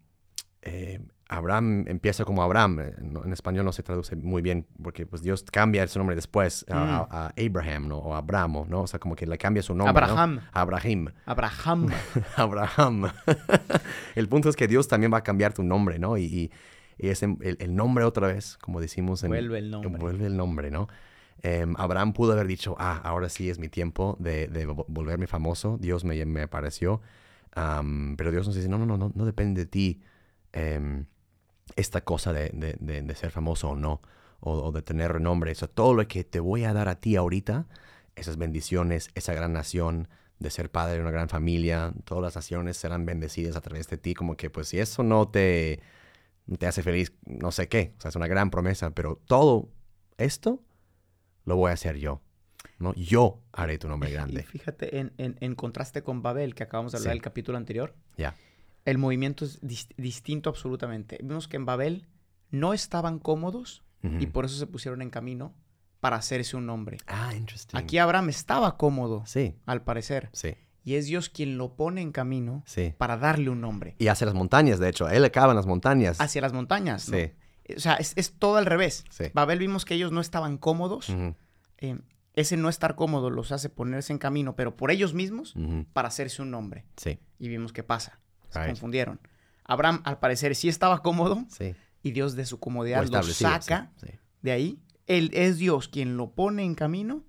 eh, 0.61 0.99
Abraham 1.27 1.85
empieza 1.87 2.25
como 2.25 2.43
Abraham. 2.43 2.79
Eh, 2.79 2.93
en 2.97 3.33
español 3.33 3.65
no 3.65 3.71
se 3.71 3.83
traduce 3.83 4.15
muy 4.15 4.41
bien 4.41 4.67
porque 4.81 5.05
pues 5.05 5.21
Dios 5.21 5.43
cambia 5.43 5.85
su 5.87 5.99
nombre 5.99 6.15
después 6.15 6.65
a, 6.69 7.33
mm. 7.35 7.47
Abraham 7.47 7.87
¿no? 7.87 7.97
o 7.97 8.15
Abramo, 8.15 8.65
¿no? 8.69 8.81
O 8.81 8.87
sea, 8.87 8.99
como 8.99 9.15
que 9.15 9.25
le 9.25 9.37
cambia 9.37 9.63
su 9.63 9.73
nombre. 9.73 9.89
Abraham. 9.89 10.41
Abraham. 10.51 11.09
Abraham. 11.25 11.89
Abraham. 12.35 13.11
el 14.15 14.29
punto 14.29 14.49
es 14.49 14.55
que 14.55 14.67
Dios 14.67 14.87
también 14.87 15.11
va 15.11 15.17
a 15.17 15.23
cambiar 15.23 15.53
tu 15.53 15.63
nombre, 15.63 15.99
¿no? 15.99 16.17
Y, 16.17 16.51
es 16.99 17.23
el, 17.23 17.75
nombre 17.75 18.05
otra 18.05 18.27
vez, 18.27 18.57
como 18.59 18.79
decimos. 18.79 19.23
En, 19.23 19.29
vuelve 19.29 19.57
el 19.57 19.71
nombre. 19.71 19.99
Vuelve 19.99 20.27
el 20.27 20.37
nombre, 20.37 20.71
¿no? 20.71 20.87
Em, 21.41 21.73
Abraham 21.77 22.13
pudo 22.13 22.33
haber 22.33 22.47
dicho, 22.47 22.75
ah, 22.77 23.01
ahora 23.03 23.27
sí 23.29 23.49
es 23.49 23.57
mi 23.59 23.67
tiempo 23.67 24.15
de, 24.19 24.47
volverme 24.87 25.27
famoso. 25.27 25.77
Dios 25.81 26.05
me, 26.05 26.23
me 26.25 26.43
apareció 26.43 27.01
pero 27.53 28.31
Dios 28.31 28.47
nos 28.47 28.55
dice, 28.55 28.69
no, 28.69 28.77
no, 28.77 28.97
no, 28.97 29.11
no, 29.13 29.25
depende 29.25 29.61
de 29.61 29.65
ti 29.67 30.01
em, 30.51 31.05
esta 31.75 32.01
cosa 32.01 32.33
de, 32.33 32.49
de, 32.79 33.15
ser 33.15 33.31
famoso 33.31 33.69
o 33.69 33.75
no, 33.75 34.01
o, 34.39 34.71
de 34.71 34.81
tener 34.81 35.13
renombre. 35.13 35.51
Eso, 35.51 35.69
todo 35.69 35.93
lo 35.93 36.07
que 36.07 36.23
te 36.23 36.39
voy 36.39 36.63
a 36.63 36.73
dar 36.73 36.89
a 36.89 36.99
ti 36.99 37.15
ahorita, 37.15 37.67
esas 38.15 38.37
bendiciones, 38.37 39.09
esa 39.15 39.33
gran 39.33 39.53
nación, 39.53 40.07
de 40.39 40.49
ser 40.49 40.69
padre 40.69 40.95
de 40.95 41.01
una 41.01 41.11
gran 41.11 41.29
familia, 41.29 41.93
todas 42.05 42.23
las 42.23 42.35
naciones 42.35 42.75
serán 42.75 43.05
bendecidas 43.05 43.55
a 43.55 43.61
través 43.61 43.87
de 43.87 43.97
ti, 43.97 44.13
como 44.13 44.35
que 44.35 44.49
pues 44.49 44.67
si 44.67 44.79
eso 44.79 45.03
no 45.03 45.29
te, 45.29 45.79
te 46.59 46.67
hace 46.67 46.83
feliz, 46.83 47.13
no 47.25 47.51
sé 47.51 47.69
qué, 47.69 47.93
o 47.97 48.01
sea, 48.01 48.09
es 48.09 48.15
una 48.15 48.27
gran 48.27 48.49
promesa, 48.49 48.91
pero 48.91 49.21
todo 49.25 49.69
esto 50.17 50.59
lo 51.45 51.55
voy 51.55 51.69
a 51.71 51.75
hacer 51.75 51.97
yo. 51.97 52.22
¿No? 52.83 52.93
Yo 52.93 53.41
haré 53.51 53.77
tu 53.77 53.87
nombre 53.87 54.11
grande. 54.11 54.43
fíjate, 54.43 54.99
en, 54.99 55.13
en, 55.17 55.55
contraste 55.55 56.03
con 56.03 56.21
Babel, 56.21 56.53
que 56.53 56.63
acabamos 56.63 56.91
de 56.91 56.99
hablar 56.99 57.13
del 57.13 57.21
capítulo 57.21 57.57
anterior, 57.57 57.95
ya 58.17 58.35
el 58.85 58.97
movimiento 58.97 59.45
es 59.45 59.59
distinto 59.61 60.49
absolutamente. 60.49 61.19
Vimos 61.23 61.47
que 61.47 61.57
en 61.57 61.65
Babel 61.65 62.07
no 62.51 62.73
estaban 62.73 63.19
cómodos 63.19 63.83
y 64.19 64.25
por 64.27 64.43
eso 64.43 64.57
se 64.57 64.67
pusieron 64.67 65.01
en 65.01 65.09
camino 65.09 65.53
para 66.01 66.17
hacerse 66.17 66.57
un 66.57 66.65
nombre. 66.65 66.97
Ah, 67.07 67.33
interesting. 67.33 67.77
Aquí 67.77 67.97
Abraham 67.97 68.27
estaba 68.27 68.75
cómodo, 68.75 69.23
sí. 69.25 69.55
al 69.65 69.83
parecer. 69.83 70.29
Sí. 70.33 70.55
Y 70.83 70.95
es 70.95 71.05
Dios 71.05 71.29
quien 71.29 71.57
lo 71.57 71.77
pone 71.77 72.01
en 72.01 72.11
camino 72.11 72.63
sí. 72.65 72.93
para 72.97 73.15
darle 73.15 73.49
un 73.49 73.61
nombre. 73.61 73.95
Y 73.99 74.07
hacia 74.07 74.25
las 74.25 74.35
montañas, 74.35 74.79
de 74.79 74.89
hecho. 74.89 75.07
Él 75.07 75.23
acaba 75.23 75.53
en 75.53 75.55
las 75.55 75.65
montañas. 75.65 76.19
Hacia 76.19 76.41
las 76.41 76.51
montañas. 76.51 77.03
Sí. 77.03 77.31
O 77.77 77.79
sea, 77.79 77.93
es, 77.93 78.33
todo 78.37 78.57
al 78.57 78.65
revés. 78.65 79.05
Sí. 79.09 79.25
Babel 79.33 79.59
vimos 79.59 79.85
que 79.85 79.93
ellos 79.93 80.11
no 80.11 80.19
estaban 80.19 80.57
cómodos 80.57 81.07
ese 82.33 82.57
no 82.57 82.69
estar 82.69 82.95
cómodo 82.95 83.29
los 83.29 83.51
hace 83.51 83.69
ponerse 83.69 84.13
en 84.13 84.19
camino, 84.19 84.55
pero 84.55 84.75
por 84.75 84.91
ellos 84.91 85.13
mismos, 85.13 85.55
para 85.93 86.07
hacerse 86.07 86.41
un 86.41 86.51
nombre. 86.51 86.85
Sí. 86.97 87.19
Y 87.39 87.49
vimos 87.49 87.73
qué 87.73 87.83
pasa. 87.83 88.19
Se 88.49 88.65
confundieron. 88.65 89.19
Abraham, 89.65 90.01
al 90.03 90.19
parecer, 90.19 90.55
sí 90.55 90.69
estaba 90.69 91.01
cómodo. 91.01 91.45
Sí. 91.49 91.75
Y 92.01 92.11
Dios 92.11 92.35
de 92.35 92.45
su 92.45 92.59
comodidad 92.59 93.05
lo 93.07 93.23
saca 93.23 93.91
de 94.41 94.51
ahí. 94.51 94.79
Él 95.07 95.31
es 95.33 95.57
Dios 95.57 95.87
quien 95.87 96.17
lo 96.17 96.31
pone 96.31 96.63
en 96.63 96.75
camino. 96.75 97.23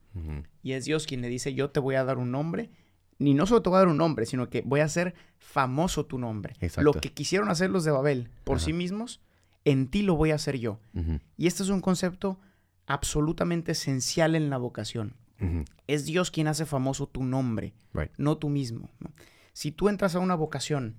Y 0.63 0.73
es 0.73 0.85
Dios 0.85 1.07
quien 1.07 1.21
le 1.21 1.29
dice, 1.29 1.55
yo 1.55 1.71
te 1.71 1.81
voy 1.81 1.97
a 1.97 2.05
dar 2.05 2.19
un 2.19 2.31
nombre 2.31 2.71
ni 3.19 3.35
no 3.35 3.47
solo 3.47 3.63
te 3.63 3.71
voy 3.71 3.77
a 3.77 3.81
dar 3.81 3.89
un 3.89 3.97
nombre, 3.97 4.27
sino 4.27 4.49
que 4.51 4.63
voy 4.63 4.81
a 4.81 4.85
hacer 4.85 5.15
famoso 5.39 6.07
tu 6.07 6.19
nombre. 6.19 6.55
Exacto. 6.61 6.83
Lo 6.83 6.93
que 6.93 7.13
quisieron 7.13 7.49
hacer 7.49 7.71
los 7.71 7.85
de 7.85 7.91
Babel 7.91 8.31
por 8.45 8.61
sí 8.61 8.73
mismos, 8.73 9.21
en 9.65 9.89
ti 9.89 10.03
lo 10.03 10.17
voy 10.17 10.31
a 10.31 10.37
hacer 10.37 10.59
yo. 10.59 10.81
Y 11.37 11.47
este 11.47 11.63
es 11.63 11.69
un 11.69 11.81
concepto 11.81 12.39
absolutamente 12.87 13.73
esencial 13.73 14.35
en 14.35 14.51
la 14.51 14.59
vocación. 14.59 15.15
Es 15.87 16.07
Dios 16.07 16.31
quien 16.31 16.47
hace 16.49 16.65
famoso 16.65 17.07
tu 17.07 17.23
nombre, 17.23 17.75
Right. 17.93 18.11
no 18.17 18.39
tú 18.39 18.49
mismo. 18.49 18.89
¿no? 18.99 19.13
Si 19.53 19.73
tú 19.73 19.91
entras 19.91 20.15
a 20.15 20.21
una 20.21 20.35
vocación 20.35 20.97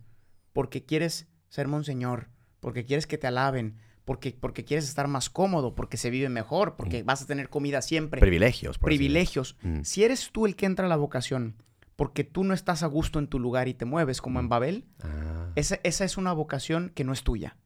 porque 0.53 0.85
quieres 0.85 1.27
ser 1.49 1.67
monseñor, 1.67 2.29
porque 2.59 2.85
quieres 2.85 3.07
que 3.07 3.17
te 3.17 3.25
alaben, 3.25 3.77
porque, 4.03 4.37
porque 4.39 4.63
quieres 4.63 4.87
estar 4.87 5.07
más 5.07 5.31
cómodo, 5.31 5.73
porque 5.73 5.97
se 5.97 6.11
vive 6.11 6.29
mejor, 6.29 6.75
porque 6.75 7.01
vas 7.01 7.23
a 7.23 7.25
tener 7.25 7.49
comida 7.49 7.81
siempre, 7.81 8.21
Privilegios, 8.21 8.77
por 8.77 8.87
privilegios. 8.89 9.57
Si 9.81 10.03
eres 10.03 10.29
tú 10.31 10.45
el 10.45 10.55
que 10.55 10.67
entra 10.67 10.85
a 10.85 10.89
la 10.89 10.97
vocación 10.97 11.55
porque 11.95 12.23
tú 12.23 12.43
no 12.43 12.53
estás 12.53 12.83
a 12.83 12.87
gusto 12.87 13.17
en 13.19 13.27
tu 13.27 13.39
lugar 13.39 13.67
y 13.67 13.73
te 13.73 13.85
mueves 13.85 14.21
como 14.21 14.39
en 14.39 14.49
Babel, 14.49 14.85
Ah, 15.01 15.49
esa, 15.55 15.79
esa 15.83 16.05
es 16.05 16.17
una 16.17 16.33
vocación 16.33 16.91
que 16.93 17.03
no 17.03 17.13
es 17.13 17.23
tuya. 17.23 17.57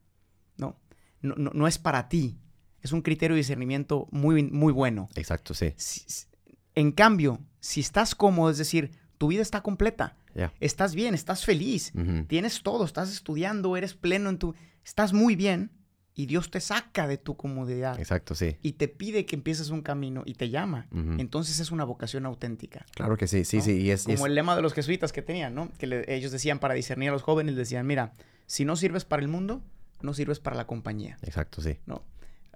¿no? 0.56 0.78
No, 1.20 1.34
no, 1.36 1.50
no 1.52 1.66
es 1.66 1.76
para 1.78 2.08
ti. 2.08 2.38
Es 2.82 2.92
un 2.92 3.02
criterio 3.02 3.34
de 3.34 3.38
discernimiento 3.40 4.08
muy, 4.10 4.42
muy 4.50 4.72
bueno. 4.72 5.08
exacto, 5.14 5.54
sí. 5.54 5.72
Si- 5.76 6.26
en 6.74 6.92
cambio, 6.92 7.40
si 7.60 7.80
estás 7.80 8.14
cómodo, 8.14 8.50
es 8.50 8.58
decir, 8.58 8.90
tu 9.18 9.28
vida 9.28 9.42
está 9.42 9.60
completa, 9.62 10.16
Ya. 10.34 10.52
estás 10.60 10.94
bien, 10.94 11.14
estás 11.14 11.44
feliz, 11.44 11.92
tienes 12.28 12.62
todo, 12.62 12.84
estás 12.84 13.10
estudiando, 13.12 13.76
eres 13.76 13.94
pleno 13.94 14.30
en 14.30 14.38
tu... 14.38 14.54
Estás 14.84 15.12
muy 15.12 15.36
bien 15.36 15.70
y 16.14 16.26
Dios 16.26 16.50
te 16.50 16.60
saca 16.60 17.06
de 17.06 17.18
tu 17.18 17.36
comodidad 17.36 17.98
Exacto, 17.98 18.34
sí. 18.34 18.56
y 18.62 18.72
te 18.72 18.88
pide 18.88 19.26
que 19.26 19.36
empieces 19.36 19.70
un 19.70 19.82
camino 19.82 20.22
y 20.24 20.34
te 20.34 20.48
llama. 20.48 20.86
Entonces 21.18 21.60
es 21.60 21.70
una 21.70 21.84
vocación 21.84 22.24
auténtica. 22.24 22.86
Claro 22.94 23.16
que 23.16 23.26
sí, 23.26 23.44
sí, 23.44 23.58
¿no? 23.58 23.62
sí. 23.64 23.72
Y 23.72 23.90
es, 23.90 24.04
Como 24.04 24.14
es- 24.16 24.24
el 24.24 24.34
lema 24.34 24.56
de 24.56 24.62
los 24.62 24.72
jesuitas 24.72 25.12
que 25.12 25.22
tenían, 25.22 25.54
¿no? 25.54 25.70
Que 25.78 25.86
le- 25.86 26.14
ellos 26.14 26.32
decían 26.32 26.58
para 26.60 26.74
discernir 26.74 27.10
a 27.10 27.12
los 27.12 27.22
jóvenes, 27.22 27.56
decían, 27.56 27.86
mira, 27.86 28.14
si 28.46 28.64
no 28.64 28.76
sirves 28.76 29.04
para 29.04 29.20
el 29.22 29.28
mundo, 29.28 29.62
no 30.02 30.14
sirves 30.14 30.38
para 30.40 30.56
la 30.56 30.66
compañía, 30.66 31.18
Exacto, 31.22 31.60
sí. 31.60 31.78
¿no? 31.86 32.02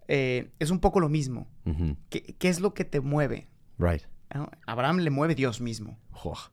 Eh, 0.08 0.50
es 0.58 0.70
un 0.70 0.80
poco 0.80 1.00
lo 1.00 1.08
mismo. 1.08 1.46
¿Qué, 2.10 2.22
qué 2.38 2.48
es 2.48 2.60
lo 2.60 2.74
que 2.74 2.84
te 2.84 3.00
mueve? 3.00 3.48
Right. 3.78 4.02
¿no? 4.34 4.50
Abraham 4.66 4.98
le 4.98 5.10
mueve 5.10 5.34
Dios 5.34 5.60
mismo, 5.60 5.98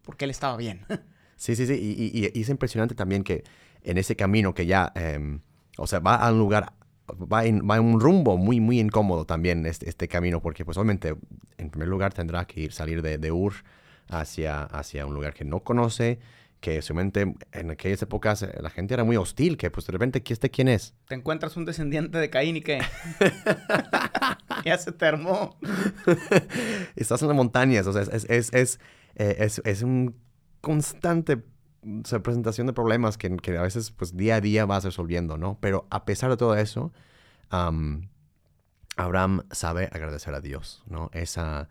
porque 0.03 0.25
él 0.25 0.31
estaba 0.31 0.57
bien. 0.57 0.85
Sí, 1.35 1.55
sí, 1.55 1.65
sí. 1.65 1.73
Y, 1.73 2.19
y- 2.19 2.31
y 2.37 2.41
es 2.41 2.49
impresionante 2.49 2.93
también 2.93 3.23
que 3.23 3.43
en 3.81 3.97
ese 3.97 4.15
camino 4.15 4.53
que 4.53 4.67
ya, 4.67 4.91
em, 4.93 5.39
o 5.79 5.87
sea, 5.87 5.97
va 5.97 6.17
a 6.17 6.31
un 6.31 6.37
lugar, 6.37 6.73
va 7.11 7.45
en, 7.45 7.67
va 7.67 7.77
en 7.77 7.83
un 7.83 7.99
rumbo 7.99 8.37
muy, 8.37 8.59
muy 8.59 8.79
incómodo 8.79 9.25
también 9.25 9.65
este, 9.65 9.89
este 9.89 10.07
camino, 10.07 10.39
porque 10.39 10.63
pues 10.65 10.77
obviamente 10.77 11.15
en 11.57 11.71
primer 11.71 11.87
lugar 11.87 12.13
tendrá 12.13 12.45
que 12.45 12.61
ir, 12.61 12.73
salir 12.73 13.01
de, 13.01 13.17
de 13.17 13.31
Ur 13.31 13.53
hacia, 14.07 14.65
hacia 14.65 15.07
un 15.07 15.15
lugar 15.15 15.33
que 15.33 15.43
no 15.43 15.61
conoce, 15.61 16.19
que 16.61 16.81
seguramente 16.81 17.35
en 17.51 17.71
aquellas 17.71 18.01
épocas 18.03 18.41
eh, 18.43 18.53
la 18.61 18.69
gente 18.69 18.93
era 18.93 19.03
muy 19.03 19.17
hostil, 19.17 19.57
que 19.57 19.69
pues 19.69 19.85
de 19.87 19.91
repente, 19.91 20.23
¿qui- 20.23 20.31
¿este 20.31 20.49
quién 20.49 20.67
es? 20.69 20.93
te 21.07 21.15
encuentras 21.15 21.57
un 21.57 21.65
descendiente 21.65 22.17
de 22.17 22.29
Caín 22.29 22.55
y 22.57 22.61
que 22.61 22.79
ya 24.65 24.77
se 24.77 24.91
te 24.91 25.05
armó. 25.05 25.57
Estás 26.95 27.21
en 27.21 27.27
las 27.29 27.37
montañas, 27.37 27.87
o 27.87 27.93
sea, 27.93 28.03
es, 28.03 28.25
es, 28.29 28.53
es, 28.53 28.79
eh, 29.15 29.35
es, 29.39 29.61
es 29.65 29.81
un 29.81 30.15
constante 30.61 31.43
o 31.83 32.07
sea, 32.07 32.19
presentación 32.21 32.67
de 32.67 32.73
problemas 32.73 33.17
que, 33.17 33.35
que 33.37 33.57
a 33.57 33.63
veces 33.63 33.89
pues 33.91 34.15
día 34.15 34.35
a 34.35 34.41
día 34.41 34.65
vas 34.65 34.83
resolviendo, 34.83 35.37
¿no? 35.37 35.57
Pero 35.59 35.87
a 35.89 36.05
pesar 36.05 36.29
de 36.29 36.37
todo 36.37 36.55
eso, 36.55 36.93
am, 37.49 38.09
Abraham 38.97 39.43
sabe 39.51 39.89
agradecer 39.91 40.35
a 40.35 40.41
Dios, 40.41 40.83
¿no? 40.85 41.09
Esa, 41.13 41.69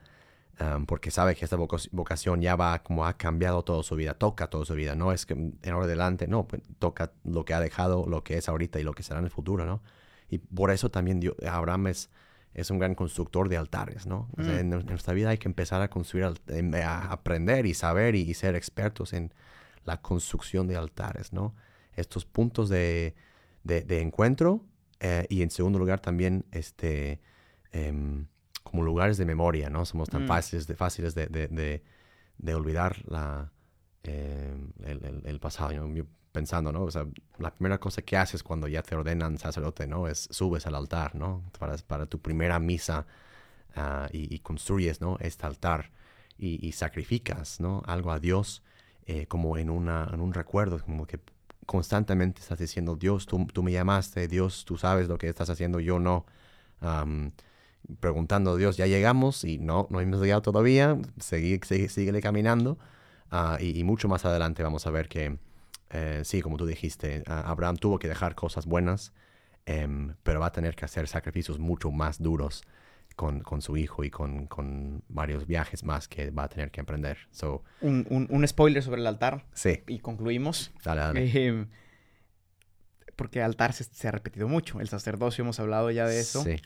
am, 0.61 0.87
porque 0.87 1.11
sabe 1.11 1.35
que 1.35 1.45
esta 1.45 1.57
voc- 1.57 1.89
vocación 1.91 2.41
ya 2.41 2.55
va 2.55 2.83
como 2.85 3.05
ha 3.07 3.17
cambiado 3.17 3.65
toda 3.65 3.83
su 3.83 3.97
vida, 3.97 4.15
toca 4.15 4.47
toda 4.49 4.65
su 4.65 4.75
vida, 4.75 4.95
no 4.95 5.11
es 5.13 5.27
que 5.27 5.35
en 5.35 5.59
ahora 5.73 5.87
adelante, 5.87 6.29
no, 6.29 6.47
pues, 6.47 6.63
toca 6.79 7.13
lo 7.25 7.45
que 7.45 7.55
ha 7.55 7.61
dejado, 7.61 8.07
lo 8.07 8.23
que 8.23 8.37
es 8.39 8.49
ahorita 8.49 8.79
y 8.79 8.85
lo 8.85 8.93
que 8.93 9.03
será 9.03 9.19
en 9.19 9.25
el 9.25 9.31
futuro, 9.33 9.65
¿no? 9.67 9.83
Y 10.29 10.39
por 10.39 10.71
eso 10.71 10.91
también 10.91 11.19
Dios- 11.19 11.35
Abraham 11.45 11.89
es, 11.89 12.11
es 12.55 12.71
un 12.71 12.79
gran 12.79 12.95
constructor 12.95 13.49
de 13.49 13.57
altares, 13.57 14.07
¿no? 14.07 14.29
O 14.39 14.43
sea, 14.45 14.55
Mm. 14.55 14.59
en, 14.59 14.73
en 14.75 14.87
nuestra 14.87 15.15
vida 15.15 15.31
hay 15.31 15.39
que 15.39 15.49
empezar 15.49 15.83
a 15.83 15.89
construir, 15.91 16.27
em, 16.49 16.73
a 16.75 17.11
aprender 17.11 17.67
y 17.67 17.75
saber 17.75 18.15
y, 18.15 18.21
y 18.23 18.35
ser 18.35 18.55
expertos 18.55 19.13
en 19.13 19.33
la 19.85 20.01
construcción 20.03 20.67
de 20.69 20.77
altares, 20.77 21.33
¿no? 21.33 21.55
Estos 21.95 22.25
puntos 22.27 22.69
de, 22.69 23.15
de- 23.65 23.83
de 23.83 24.01
encuentro 24.03 24.63
eh, 25.01 25.27
y 25.31 25.43
en 25.43 25.51
segundo 25.51 25.79
lugar 25.79 26.01
también 26.01 26.45
este, 26.53 27.21
em, 27.73 28.27
como 28.63 28.83
lugares 28.83 29.19
de 29.19 29.25
memoria, 29.27 29.71
¿no? 29.71 29.85
Somos 29.85 30.09
tan 30.11 30.25
Mm. 30.25 30.29
fáciles, 30.29 30.67
de, 30.67 30.77
fáciles 30.77 31.15
de, 31.15 31.27
de- 31.27 31.49
de- 31.49 31.83
de 32.39 32.55
olvidar 32.55 32.97
la, 33.09 33.53
em, 34.03 34.73
el, 34.85 35.05
el- 35.05 35.23
el 35.27 35.41
pasado. 35.41 35.73
Yo, 35.73 35.87
yo 35.95 36.05
pensando, 36.33 36.73
¿no? 36.73 36.83
O 36.85 36.91
sea, 36.91 37.07
la 37.39 37.53
primera 37.55 37.79
cosa 37.79 38.03
que 38.03 38.17
haces 38.17 38.43
cuando 38.43 38.69
ya 38.69 38.83
te 38.83 38.95
ordenan 38.97 39.39
sacerdote, 39.39 39.87
¿no? 39.87 40.09
Es 40.09 40.29
subes 40.31 40.67
al 40.67 40.75
altar, 40.77 41.15
¿no? 41.17 41.43
Para, 41.59 41.77
para 41.79 42.07
tu 42.07 42.21
primera 42.21 42.59
misa 42.61 43.07
ah, 43.77 44.09
y, 44.13 44.35
y 44.35 44.39
construyes, 44.41 45.01
¿no? 45.01 45.17
Este 45.21 45.47
altar 45.47 45.91
y, 46.39 46.67
y 46.67 46.73
sacrificas, 46.73 47.61
¿no? 47.61 47.83
Algo 47.87 48.13
a 48.13 48.21
Dios 48.21 48.63
eh, 49.07 49.27
como 49.27 49.57
en, 49.59 49.71
una, 49.71 50.09
en 50.13 50.21
un 50.21 50.33
recuerdo, 50.35 50.79
como 50.85 51.07
que 51.07 51.21
constantemente 51.67 52.41
estás 52.41 52.59
diciendo, 52.59 52.97
Dios, 52.97 53.27
tú, 53.27 53.47
tú 53.53 53.63
me 53.63 53.73
llamaste, 53.73 54.29
Dios, 54.29 54.65
tú 54.65 54.77
sabes 54.77 55.09
lo 55.09 55.19
que 55.19 55.29
estás 55.29 55.51
haciendo, 55.51 55.81
yo 55.81 55.99
no. 55.99 56.27
Am, 56.81 57.33
preguntando 58.01 58.53
a 58.53 58.57
Dios, 58.57 58.77
ya 58.77 58.87
llegamos 58.87 59.45
y 59.45 59.59
no, 59.59 59.87
no 59.91 60.01
hemos 60.01 60.21
llegado 60.21 60.43
todavía, 60.43 60.99
sigue, 61.19 61.61
sigue, 61.67 61.89
síguele 61.89 62.21
caminando. 62.21 62.79
Ah, 63.31 63.59
y, 63.61 63.79
y 63.79 63.85
mucho 63.85 64.09
más 64.09 64.25
adelante 64.25 64.63
vamos 64.63 64.87
a 64.87 64.91
ver 64.91 65.09
que, 65.09 65.39
eh, 65.91 66.23
sí, 66.25 66.43
como 66.43 66.57
tú 66.57 66.67
dijiste, 66.67 67.23
ah, 67.27 67.43
Abraham 67.51 67.77
tuvo 67.77 67.99
que 67.99 68.09
dejar 68.09 68.35
cosas 68.35 68.67
buenas, 68.67 69.13
em, 69.67 70.15
pero 70.23 70.41
va 70.41 70.47
a 70.47 70.53
tener 70.53 70.75
que 70.77 70.85
hacer 70.85 71.07
sacrificios 71.09 71.59
mucho 71.59 71.91
más 71.91 72.21
duros 72.21 72.63
con, 73.17 73.41
con 73.41 73.61
su 73.61 73.77
hijo 73.77 74.03
y 74.05 74.11
con, 74.11 74.47
con 74.47 75.03
varios 75.09 75.47
viajes 75.47 75.85
más 75.85 76.09
que 76.09 76.31
va 76.31 76.45
a 76.45 76.49
tener 76.49 76.71
que 76.71 76.81
emprender. 76.81 77.19
So, 77.31 77.63
Un, 77.81 78.07
un- 78.11 78.27
un 78.31 78.47
spoiler 78.49 78.83
sobre 78.83 79.01
el 79.01 79.07
altar 79.07 79.47
sí, 79.53 79.83
y 79.87 79.99
concluimos. 79.99 80.71
dale, 80.85 81.01
dale. 81.03 81.31
Eh, 81.35 81.67
porque 83.17 83.43
altar 83.43 83.73
se, 83.73 83.85
se 83.85 84.09
ha 84.09 84.11
repetido 84.13 84.49
mucho. 84.49 84.81
El 84.81 84.89
sacerdocio, 84.89 85.43
hemos 85.43 85.61
hablado 85.61 85.91
ya 85.91 86.07
de 86.07 86.21
eso. 86.21 86.43
Sí, 86.43 86.57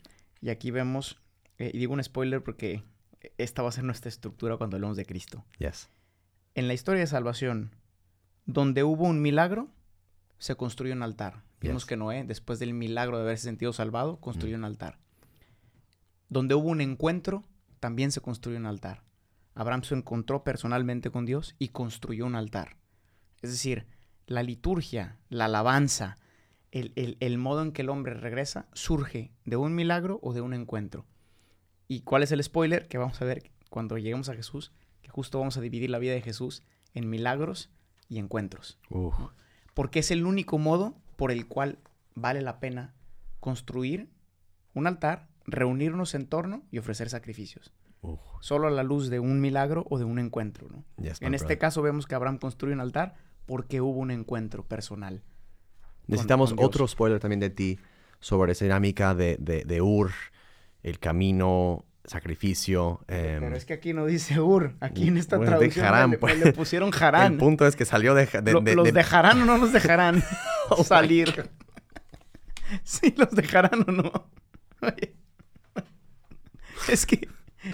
Y 0.41 0.49
aquí 0.49 0.71
vemos, 0.71 1.19
eh, 1.57 1.71
y 1.73 1.77
digo 1.79 1.93
un 1.93 2.03
spoiler 2.03 2.43
porque 2.43 2.83
esta 3.37 3.61
va 3.63 3.69
a 3.69 3.71
ser 3.71 3.83
nuestra 3.83 4.09
estructura 4.09 4.57
cuando 4.57 4.75
hablemos 4.77 4.97
de 4.97 5.05
Cristo. 5.05 5.45
yes. 5.59 5.89
En 6.53 6.67
la 6.67 6.73
historia 6.73 7.01
de 7.01 7.07
salvación, 7.07 7.75
donde 8.45 8.83
hubo 8.83 9.03
un 9.05 9.21
milagro, 9.21 9.69
se 10.37 10.55
construyó 10.55 10.93
un 10.93 11.03
altar. 11.03 11.43
Vimos 11.59 11.83
Yes. 11.83 11.87
que 11.87 11.97
Noé, 11.97 12.23
después 12.23 12.59
del 12.59 12.73
milagro 12.73 13.17
de 13.17 13.23
haberse 13.23 13.43
sentido 13.45 13.73
salvado, 13.73 14.19
construyó 14.21 14.55
Mm. 14.57 14.59
un 14.59 14.65
altar. 14.65 14.99
Donde 16.29 16.55
hubo 16.55 16.69
un 16.69 16.81
encuentro, 16.81 17.43
también 17.79 18.11
se 18.11 18.21
construyó 18.21 18.57
un 18.57 18.65
altar. 18.65 19.03
Abraham 19.53 19.83
se 19.83 19.95
encontró 19.95 20.43
personalmente 20.43 21.09
con 21.11 21.25
Dios 21.25 21.55
y 21.59 21.69
construyó 21.69 22.25
un 22.25 22.35
altar. 22.35 22.77
Es 23.41 23.51
decir, 23.51 23.85
la 24.27 24.43
liturgia, 24.43 25.17
la 25.29 25.45
alabanza, 25.45 26.17
el, 26.79 26.91
el- 26.95 27.17
el 27.19 27.37
modo 27.37 27.61
en 27.61 27.71
que 27.71 27.81
el 27.81 27.89
hombre 27.89 28.13
regresa, 28.13 28.67
surge 28.73 29.31
de 29.45 29.55
un 29.57 29.73
milagro 29.75 30.19
o 30.21 30.33
de 30.33 30.41
un 30.41 30.53
encuentro. 30.53 31.05
¿Y 31.87 32.01
cuál 32.01 32.23
es 32.23 32.31
el 32.31 32.43
spoiler? 32.43 32.87
Que 32.87 32.97
vamos 32.97 33.21
a 33.21 33.25
ver 33.25 33.51
cuando 33.69 33.97
lleguemos 33.97 34.29
a 34.29 34.35
Jesús, 34.35 34.71
que 35.01 35.09
justo 35.09 35.39
vamos 35.39 35.57
a 35.57 35.61
dividir 35.61 35.89
la 35.89 35.99
vida 35.99 36.13
de 36.13 36.21
Jesús 36.21 36.63
en 36.93 37.09
milagros 37.09 37.69
y 38.09 38.17
encuentros. 38.19 38.77
Porque 39.73 39.99
es 39.99 40.11
el 40.11 40.25
único 40.25 40.57
modo 40.57 40.95
por 41.15 41.31
el 41.31 41.47
cual 41.47 41.79
vale 42.15 42.41
la 42.41 42.59
pena 42.59 42.93
construir 43.39 44.09
un 44.73 44.87
altar, 44.87 45.27
reunirnos 45.45 46.15
en 46.15 46.27
torno 46.27 46.63
y 46.71 46.77
ofrecer 46.79 47.09
sacrificios. 47.09 47.73
uf, 48.01 48.19
Solo 48.41 48.67
a 48.67 48.71
la 48.71 48.83
luz 48.83 49.09
de 49.09 49.19
un 49.19 49.39
milagro 49.41 49.85
o 49.89 49.97
de 49.97 50.05
un 50.05 50.19
encuentro. 50.19 50.67
¿no? 50.69 50.83
yes, 51.01 51.21
En 51.21 51.33
este 51.33 51.45
brother. 51.45 51.59
caso 51.59 51.81
vemos 51.81 52.07
que 52.07 52.15
Abraham 52.15 52.37
construye 52.39 52.73
un 52.73 52.81
altar 52.81 53.15
porque 53.45 53.81
hubo 53.81 53.99
un 53.99 54.11
encuentro 54.11 54.63
personal. 54.65 55.23
Necesitamos 56.07 56.53
con 56.53 56.65
otro 56.65 56.87
spoiler 56.87 57.19
también 57.19 57.39
de 57.39 57.49
ti 57.49 57.79
sobre 58.19 58.51
esa 58.53 58.65
dinámica 58.65 59.13
de, 59.15 59.37
de, 59.39 59.63
de 59.65 59.81
Ur, 59.81 60.11
el 60.83 60.99
camino, 60.99 61.85
sacrificio. 62.05 63.01
em, 63.07 63.39
Pero 63.39 63.55
es 63.55 63.65
que 63.65 63.73
aquí 63.73 63.93
no 63.93 64.05
dice 64.05 64.39
Ur, 64.39 64.75
aquí 64.79 65.07
en 65.07 65.17
esta 65.17 65.37
de 65.37 65.45
traducción 65.47 65.85
Harán, 65.85 66.11
le, 66.11 66.17
pues. 66.17 66.39
le 66.39 66.53
pusieron 66.53 66.91
Harán. 66.99 67.33
El 67.33 67.37
punto 67.39 67.65
es 67.67 67.75
que 67.75 67.85
salió 67.85 68.13
de... 68.13 68.25
de- 68.27 68.51
Lo- 68.53 68.61
de- 68.61 68.75
¿Los 68.75 68.85
de- 68.85 68.91
dejarán 68.91 69.41
o 69.41 69.45
no 69.45 69.57
los 69.57 69.73
dejarán 69.73 70.23
Oh 70.69 70.83
salir? 70.83 71.49
Sí, 72.83 73.13
los 73.17 73.29
dejarán 73.31 73.85
o 73.87 73.91
no. 73.91 74.11
Oye, 74.81 75.15
Es 76.89 77.05
que 77.05 77.27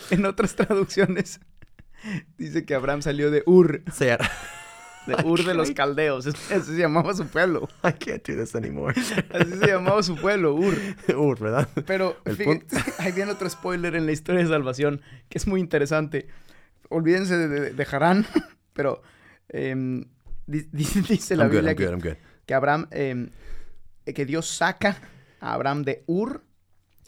en 0.10 0.26
otras 0.26 0.56
traducciones 0.56 1.40
dice 2.38 2.66
que 2.66 2.76
Abraham 2.76 3.02
salió 3.02 3.32
de 3.32 3.44
Ur, 3.46 3.84
it. 3.88 4.22
De 5.08 5.16
Ur 5.26 5.44
de 5.44 5.54
los 5.54 5.72
caldeos. 5.72 6.26
Así 6.52 6.62
se 6.62 6.78
llamaba 6.78 7.14
su 7.14 7.26
pueblo. 7.28 7.68
I 7.84 7.92
can't 7.94 8.28
do 8.28 8.36
this 8.36 8.56
anymore. 8.56 8.94
Así 9.34 9.52
se 9.60 9.68
llamaba 9.68 10.02
su 10.04 10.16
pueblo, 10.16 10.54
Ur. 10.56 10.76
Ur, 11.18 11.40
¿verdad? 11.40 11.68
Pero 11.86 12.18
fíjate, 12.26 12.66
ahí 13.00 13.12
viene 13.12 13.32
otro 13.32 13.50
spoiler 13.50 13.96
en 13.96 14.06
la 14.06 14.12
historia 14.12 14.42
de 14.42 14.48
salvación 14.48 15.02
que 15.30 15.38
es 15.38 15.48
muy 15.48 15.60
interesante. 15.60 16.28
Olvídense 16.90 17.38
de, 17.38 17.48
de, 17.48 17.70
de 17.74 17.88
Harán, 17.92 18.26
pero 18.74 19.02
em, 19.50 20.06
di- 20.46 20.68
di- 20.72 21.02
dice 21.08 21.36
la 21.36 21.46
I'm 21.46 21.50
good, 21.52 21.56
Biblia 21.58 21.72
I'm 21.72 21.78
que, 21.78 21.86
good, 21.88 22.04
good. 22.04 22.18
que 22.46 22.54
Abraham, 22.54 22.88
em, 22.92 23.30
que 24.14 24.26
Dios 24.26 24.48
saca 24.48 24.98
a 25.40 25.54
Abraham 25.54 25.84
de 25.84 26.04
Ur 26.08 26.44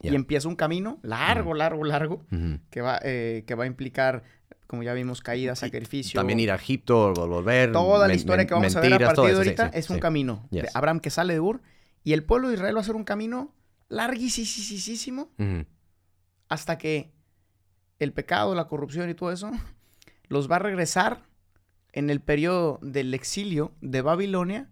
y 0.02 0.08
Yeah. 0.08 0.16
empieza 0.16 0.50
un 0.50 0.56
camino 0.58 1.00
largo, 1.02 1.54
largo, 1.54 1.86
largo, 1.86 2.26
Ujú. 2.30 2.60
que 2.70 2.82
va, 2.82 3.00
eh, 3.04 3.46
que 3.48 3.56
va 3.56 3.64
a 3.64 3.68
implicar, 3.68 4.24
como 4.74 4.82
ya 4.82 4.96
vimos, 4.96 5.22
caída, 5.22 5.54
Y 5.54 5.56
sacrificio. 5.56 6.20
También 6.20 6.40
ir 6.40 6.50
a 6.52 6.56
Egipto, 6.56 7.14
vol- 7.14 7.30
volver. 7.30 7.72
Toda 7.72 8.08
la 8.08 8.16
historia 8.16 8.48
que 8.48 8.56
vamos 8.56 8.76
a 8.76 8.80
ver 8.82 8.94
a 8.96 8.98
partir 8.98 9.24
de 9.26 9.30
eso, 9.32 9.44
sí, 9.44 9.50
ahorita 9.50 9.72
sí, 9.72 9.78
es 9.78 9.90
un 9.92 9.98
sí. 9.98 10.02
camino 10.02 10.48
de. 10.50 10.68
Abraham 10.74 11.00
que 11.00 11.12
sale 11.12 11.36
de 11.36 11.40
Ur 11.40 11.62
y 12.04 12.14
el 12.14 12.24
pueblo 12.24 12.48
de 12.48 12.56
Israel 12.56 12.74
va 12.74 12.80
a 12.80 12.82
hacer 12.82 12.96
un 12.96 13.04
camino 13.04 13.54
larguísimo 13.90 15.30
hasta 16.50 16.80
que 16.80 17.14
el 18.00 18.14
pecado, 18.14 18.56
la 18.56 18.68
corrupción 18.68 19.12
y 19.12 19.14
todo 19.14 19.32
eso 19.32 19.52
los 20.28 20.50
va 20.50 20.56
a 20.56 20.60
regresar 20.60 21.22
en 21.92 22.10
el 22.10 22.20
periodo 22.20 22.80
del 22.82 23.14
exilio 23.14 23.74
de 23.82 24.02
Babilonia 24.02 24.72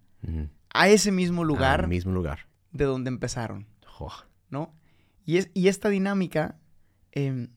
a 0.73 0.89
ese 0.89 1.11
mismo 1.11 1.43
lugar 1.43 1.81
Al 1.81 1.87
mismo 1.89 2.11
lugar. 2.11 2.47
de 2.71 2.85
donde 2.85 3.09
empezaron, 3.09 3.67
Jo. 3.85 4.11
¿no? 4.49 4.73
Y, 5.27 5.37
es, 5.37 5.51
y 5.53 5.67
esta 5.67 5.89
dinámica 5.89 6.57
em, 7.11 7.49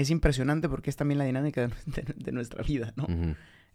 es 0.00 0.10
impresionante 0.10 0.68
porque 0.68 0.90
es 0.90 0.96
también 0.96 1.18
la 1.18 1.24
dinámica 1.24 1.62
de, 1.66 1.68
de- 1.86 2.14
de 2.16 2.32
nuestra 2.32 2.62
vida, 2.62 2.92
¿no? 2.96 3.06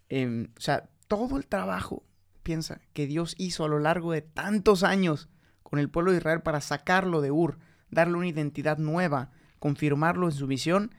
Em, 0.08 0.48
o 0.56 0.60
sea, 0.60 0.88
todo 1.08 1.36
el 1.36 1.46
trabajo, 1.46 2.02
piensa, 2.42 2.80
que 2.92 3.06
Dios 3.06 3.34
hizo 3.38 3.64
a 3.64 3.68
lo 3.68 3.78
largo 3.78 4.12
de 4.12 4.22
tantos 4.22 4.82
años 4.82 5.28
con 5.62 5.78
el 5.78 5.88
pueblo 5.90 6.12
de 6.12 6.18
Israel 6.18 6.42
para 6.42 6.60
sacarlo 6.60 7.20
de 7.20 7.30
Ur, 7.30 7.58
darle 7.90 8.16
una 8.16 8.26
identidad 8.28 8.78
nueva, 8.78 9.30
confirmarlo 9.58 10.26
en 10.26 10.32
su 10.32 10.46
misión, 10.46 10.94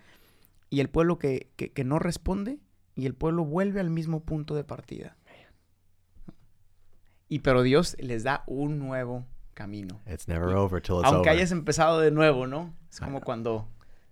y 0.69 0.79
el 0.79 0.89
pueblo 0.89 1.19
que, 1.19 1.51
que- 1.55 1.71
que 1.71 1.83
no 1.83 1.99
responde, 1.99 2.59
y 2.95 3.05
el 3.05 3.13
pueblo 3.13 3.45
vuelve 3.45 3.79
al 3.79 3.89
mismo 3.89 4.23
punto 4.23 4.55
de 4.55 4.63
partida. 4.63 5.17
Y 7.27 7.39
pero 7.39 7.63
Dios 7.63 7.95
les 7.99 8.23
da 8.23 8.43
un 8.47 8.79
nuevo 8.79 9.25
camino. 9.53 10.01
It's 10.11 10.27
never 10.27 10.49
over 10.55 10.81
till 10.81 10.95
it's 10.97 11.05
Aunque 11.05 11.29
over. 11.29 11.39
hayas 11.39 11.51
empezado 11.51 11.99
de 11.99 12.11
nuevo, 12.11 12.45
¿no? 12.47 12.75
Es 12.89 12.99
como 12.99 13.21
cuando, 13.21 13.67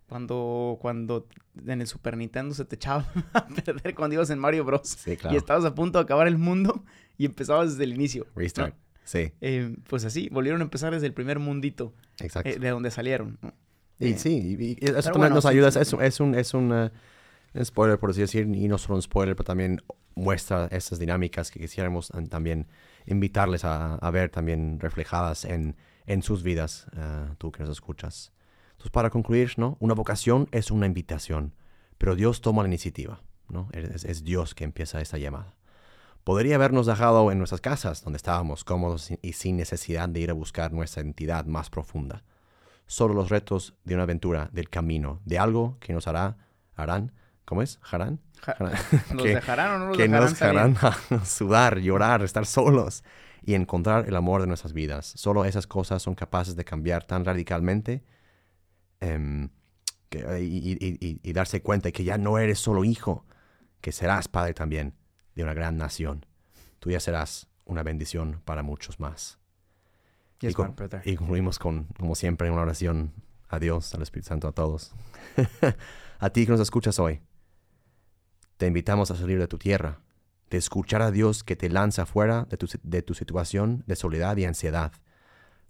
cuando, 0.08 0.78
cuando 0.82 1.28
en 1.66 1.82
el 1.82 1.88
Super 1.88 2.18
Nintendo 2.18 2.54
se 2.54 2.66
te 2.66 2.76
echaba 2.76 3.06
a 3.34 3.48
perder 3.48 3.96
cuando 3.96 4.16
ibas 4.16 4.30
en 4.30 4.40
Mario 4.40 4.66
Bros. 4.66 4.88
Sí, 4.88 5.12
Y 5.12 5.18
claro. 5.18 5.38
estabas 5.38 5.66
a 5.66 5.74
punto 5.76 5.98
de 6.00 6.04
acabar 6.04 6.28
el 6.28 6.38
mundo 6.38 6.84
y 7.18 7.26
empezabas 7.26 7.72
desde 7.72 7.84
el 7.86 7.94
inicio. 7.94 8.26
¿no? 8.26 8.32
Restart. 8.42 8.76
Sí, 9.06 9.32
Eh, 9.42 9.76
pues 9.90 10.06
así, 10.06 10.30
volvieron 10.30 10.62
a 10.62 10.64
empezar 10.64 10.94
desde 10.94 11.08
el 11.08 11.14
primer 11.14 11.38
mundito 11.40 11.94
exacto. 12.20 12.50
eh, 12.50 12.58
de 12.58 12.70
donde 12.70 12.90
salieron. 12.90 13.38
¿no? 13.42 13.54
Y 14.00 14.12
Eh, 14.14 14.18
sí, 14.18 14.56
y, 14.60 14.64
y 14.64 14.78
eso 14.86 14.94
también 15.02 15.18
bueno, 15.20 15.36
nos 15.36 15.44
sí, 15.44 15.50
ayuda. 15.50 15.72
sí, 15.72 15.80
Es, 15.80 15.94
es 15.94 16.20
un, 16.22 16.36
es 16.36 16.54
un, 16.54 16.72
un 16.72 17.66
spoiler, 17.66 18.00
por 18.00 18.12
así 18.12 18.22
decir, 18.22 18.48
y 18.48 18.68
no 18.68 18.78
solo 18.78 18.96
un 18.96 19.02
spoiler, 19.02 19.36
pero 19.36 19.46
también 19.46 19.82
muestra 20.16 20.68
esas 20.72 21.00
dinámicas 21.00 21.52
que 21.52 21.60
quisiéramos 21.60 22.12
también 22.30 22.68
invitarles 23.06 23.66
a, 23.66 23.96
a 23.96 24.12
ver 24.12 24.30
también 24.30 24.80
reflejadas 24.80 25.44
en, 25.44 25.76
en 26.06 26.24
sus 26.24 26.42
vidas, 26.44 26.88
eh, 26.96 27.28
tú 27.38 27.52
que 27.52 27.64
nos 27.64 27.72
escuchas. 27.72 28.32
Entonces, 28.84 28.92
para 28.92 29.10
concluir, 29.10 29.54
¿no? 29.56 29.78
Una 29.80 29.94
vocación 29.94 30.50
es 30.52 30.70
una 30.70 30.86
invitación, 30.86 31.54
pero 31.98 32.18
Dios 32.18 32.42
toma 32.42 32.64
la 32.64 32.68
iniciativa, 32.68 33.22
¿no? 33.48 33.70
Es, 33.72 34.04
es 34.04 34.26
Dios 34.26 34.54
que 34.54 34.66
empieza 34.66 35.00
esta 35.00 35.18
llamada. 35.18 35.56
Podría 36.26 36.56
habernos 36.56 36.86
dejado 36.86 37.32
en 37.32 37.38
nuestras 37.38 37.62
casas, 37.62 38.04
donde 38.04 38.18
estábamos 38.18 38.66
cómodos 38.66 39.12
y- 39.22 39.32
sin 39.34 39.56
necesidad 39.56 40.10
de 40.10 40.20
ir 40.20 40.32
a 40.32 40.34
buscar 40.34 40.74
nuestra 40.74 41.02
identidad 41.02 41.46
más 41.46 41.70
profunda 41.70 42.24
solo 42.86 43.14
los 43.14 43.30
retos 43.30 43.74
de 43.86 43.94
una 43.94 44.04
aventura, 44.04 44.50
del 44.52 44.70
camino, 44.70 45.22
de 45.24 45.40
algo 45.40 45.78
que 45.80 45.94
nos 45.94 46.06
hará, 46.08 46.36
harán, 46.76 47.14
¿cómo 47.46 47.62
es? 47.62 47.80
¿Harán? 47.90 48.20
Ja-. 48.42 48.58
¿Los 48.60 49.24
que, 49.24 49.36
dejarán 49.36 49.72
o 49.72 49.80
no 49.80 49.86
los 49.88 49.98
que 49.98 50.04
dejarán 50.04 50.30
nos 50.30 50.38
salir? 50.38 50.60
harán 50.60 51.26
sudar, 51.26 51.80
llorar, 51.80 52.22
estar 52.22 52.46
solos 52.46 53.06
y 53.42 53.54
encontrar 53.56 54.08
el 54.10 54.16
amor 54.18 54.42
de 54.42 54.48
nuestras 54.48 54.74
vidas. 54.74 55.14
Solo 55.16 55.46
esas 55.46 55.68
cosas 55.68 56.02
son 56.04 56.16
capaces 56.16 56.58
de 56.58 56.66
cambiar 56.66 57.06
tan 57.06 57.24
radicalmente 57.24 58.04
em, 59.12 59.50
que- 60.10 60.20
y, 60.42 60.72
y- 60.74 60.98
y- 61.00 61.20
y 61.24 61.34
darse 61.34 61.62
cuenta 61.62 61.92
que 61.92 62.04
ya 62.04 62.18
no 62.18 62.38
eres 62.38 62.60
solo 62.60 62.84
hijo, 62.84 63.26
que 63.82 63.92
serás 63.92 64.28
padre 64.28 64.54
también 64.54 64.94
de 65.36 65.44
una 65.44 65.54
gran 65.54 65.78
nación. 65.78 66.26
Tú 66.80 66.92
ya 66.92 67.00
serás 67.00 67.48
una 67.66 67.84
bendición 67.84 68.42
para 68.46 68.64
muchos 68.64 69.00
más. 69.00 69.40
Yes, 70.40 70.52
y, 70.52 70.54
con- 70.54 70.76
y 71.06 71.16
concluimos 71.16 71.60
con, 71.60 71.86
como 72.00 72.16
siempre, 72.16 72.52
una 72.52 72.62
oración 72.62 73.14
a 73.50 73.60
Dios, 73.60 73.94
al 73.94 74.02
Espíritu 74.02 74.28
Santo, 74.30 74.48
a 74.48 74.52
todos. 74.52 74.94
a 76.20 76.30
ti 76.30 76.46
que 76.46 76.52
nos 76.52 76.60
escuchas 76.62 77.00
hoy, 77.00 77.22
te 78.58 78.68
invitamos 78.68 79.12
a 79.12 79.16
salir 79.16 79.40
de 79.40 79.48
tu 79.48 79.58
tierra, 79.58 80.00
de 80.50 80.58
escuchar 80.58 81.02
a 81.02 81.12
Dios 81.12 81.44
que 81.44 81.56
te 81.56 81.70
lanza 81.70 82.06
fuera 82.06 82.46
de 82.46 82.58
tu, 82.58 82.68
de 82.84 83.02
tu 83.02 83.14
situación 83.14 83.84
de 83.88 83.96
soledad 83.96 84.38
y 84.38 84.46
ansiedad, 84.46 84.92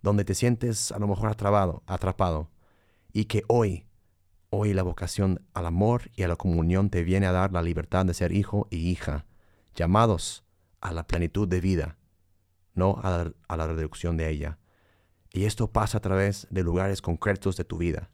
donde 0.02 0.26
te 0.26 0.36
sientes 0.36 0.92
a 0.92 1.00
lo 1.00 1.08
mejor 1.08 1.30
atrapado, 1.30 1.84
atrapado, 1.88 2.50
y 3.14 3.26
que 3.26 3.44
hoy, 3.48 3.86
hoy 4.50 4.74
la 4.74 4.82
vocación 4.82 5.46
al 5.54 5.68
amor 5.68 6.10
y 6.16 6.24
a 6.24 6.28
la 6.28 6.36
comunión 6.36 6.90
te 6.90 7.04
viene 7.04 7.28
a 7.28 7.32
dar 7.32 7.54
la 7.54 7.62
libertad 7.62 8.06
de 8.06 8.16
ser 8.16 8.32
hijo 8.32 8.68
y 8.72 8.90
hija, 8.90 9.26
llamados 9.76 10.44
a 10.82 10.92
la 10.92 11.06
plenitud 11.06 11.48
de 11.48 11.62
vida, 11.62 11.98
no 12.74 13.00
a 13.04 13.32
la, 13.56 13.68
reducción 13.68 14.18
de 14.18 14.30
ella. 14.30 14.58
Y 15.32 15.46
esto 15.46 15.72
pasa 15.72 16.00
a 16.00 16.02
través 16.02 16.48
de 16.50 16.64
lugares 16.64 17.02
concretos 17.02 17.56
de 17.56 17.64
tu 17.64 17.78
vida. 17.78 18.10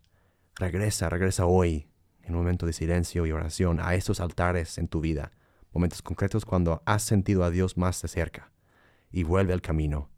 Regresa, 0.55 1.09
regresa 1.09 1.45
hoy, 1.45 1.88
en 2.21 2.35
un 2.35 2.41
momento 2.41 2.65
de 2.65 2.73
silencio 2.73 3.25
y 3.25 3.31
oración, 3.31 3.79
a 3.79 3.95
estos 3.95 4.19
altares 4.19 4.77
en 4.77 4.89
tu 4.89 4.99
vida, 4.99 5.31
momentos 5.73 6.01
concretos 6.01 6.45
cuando 6.45 6.83
has 6.85 7.03
sentido 7.03 7.43
a 7.45 7.49
Dios 7.49 7.77
más 7.77 8.01
de 8.01 8.09
cerca. 8.09 8.51
Y 9.12 9.23
vuelve 9.23 9.53
al 9.53 9.62
camino, 9.62 10.09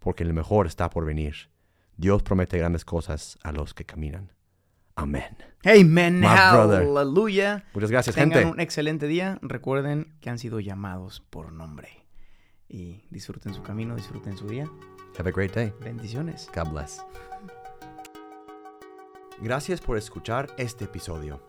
porque 0.00 0.24
lo 0.24 0.34
mejor 0.34 0.66
está 0.66 0.90
por 0.90 1.06
venir. 1.06 1.48
Dios 1.96 2.22
promete 2.22 2.58
grandes 2.58 2.84
cosas 2.84 3.38
a 3.42 3.52
los 3.52 3.74
que 3.74 3.84
caminan. 3.84 4.32
Amén. 4.94 5.36
Amen. 5.64 6.22
Hallelujah. 6.22 7.64
Muchas 7.74 7.90
gracias, 7.90 8.14
Tengan 8.16 8.38
gente. 8.38 8.52
un 8.52 8.60
excelente 8.60 9.06
día. 9.06 9.38
Recuerden 9.42 10.16
que 10.20 10.30
han 10.30 10.38
sido 10.38 10.60
llamados 10.60 11.20
por 11.20 11.52
nombre. 11.52 12.06
Y 12.68 13.04
disfruten 13.10 13.54
su 13.54 13.62
camino, 13.62 13.94
disfruten 13.94 14.36
su 14.36 14.48
día. 14.48 14.70
Have 15.18 15.28
a 15.28 15.32
great 15.32 15.54
day. 15.54 15.72
Bendiciones. 15.80 16.50
God 16.54 16.70
bless. 16.72 17.02
Gracias 19.40 19.80
por 19.80 19.96
escuchar 19.98 20.48
este 20.56 20.84
episodio. 20.84 21.42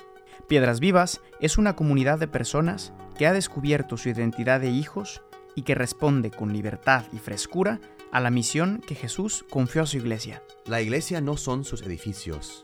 Piedras 0.47 0.79
Vivas 0.79 1.21
es 1.39 1.57
una 1.57 1.75
comunidad 1.75 2.19
de 2.19 2.27
personas 2.27 2.93
que 3.17 3.27
ha 3.27 3.33
descubierto 3.33 3.97
su 3.97 4.10
identidad 4.10 4.60
de 4.62 4.69
hijos 4.69 5.21
y 5.55 5.63
que 5.63 5.73
responde 5.73 6.31
con 6.31 6.53
libertad 6.53 7.05
y 7.12 7.17
frescura 7.17 7.79
a 8.11 8.19
la 8.19 8.29
misión 8.29 8.81
que 8.85 8.95
Jesús 8.95 9.45
confió 9.49 9.83
a 9.83 9.85
su 9.85 9.97
iglesia. 9.97 10.43
La 10.65 10.81
iglesia 10.81 11.21
no 11.21 11.37
son 11.37 11.63
sus 11.63 11.81
edificios. 11.81 12.63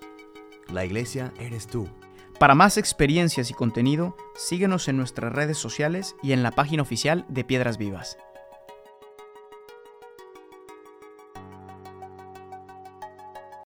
La 0.71 0.85
iglesia 0.85 1.33
eres 1.39 1.67
tú. 1.67 1.87
Para 2.39 2.55
más 2.55 2.77
experiencias 2.77 3.51
y 3.51 3.53
contenido, 3.53 4.17
síguenos 4.35 4.87
en 4.87 4.97
nuestras 4.97 5.31
redes 5.31 5.57
sociales 5.57 6.15
y 6.23 6.33
en 6.33 6.43
la 6.43 6.51
página 6.51 6.81
oficial 6.81 7.25
de 7.29 7.43
Piedras 7.43 7.77
Vivas. 7.77 8.17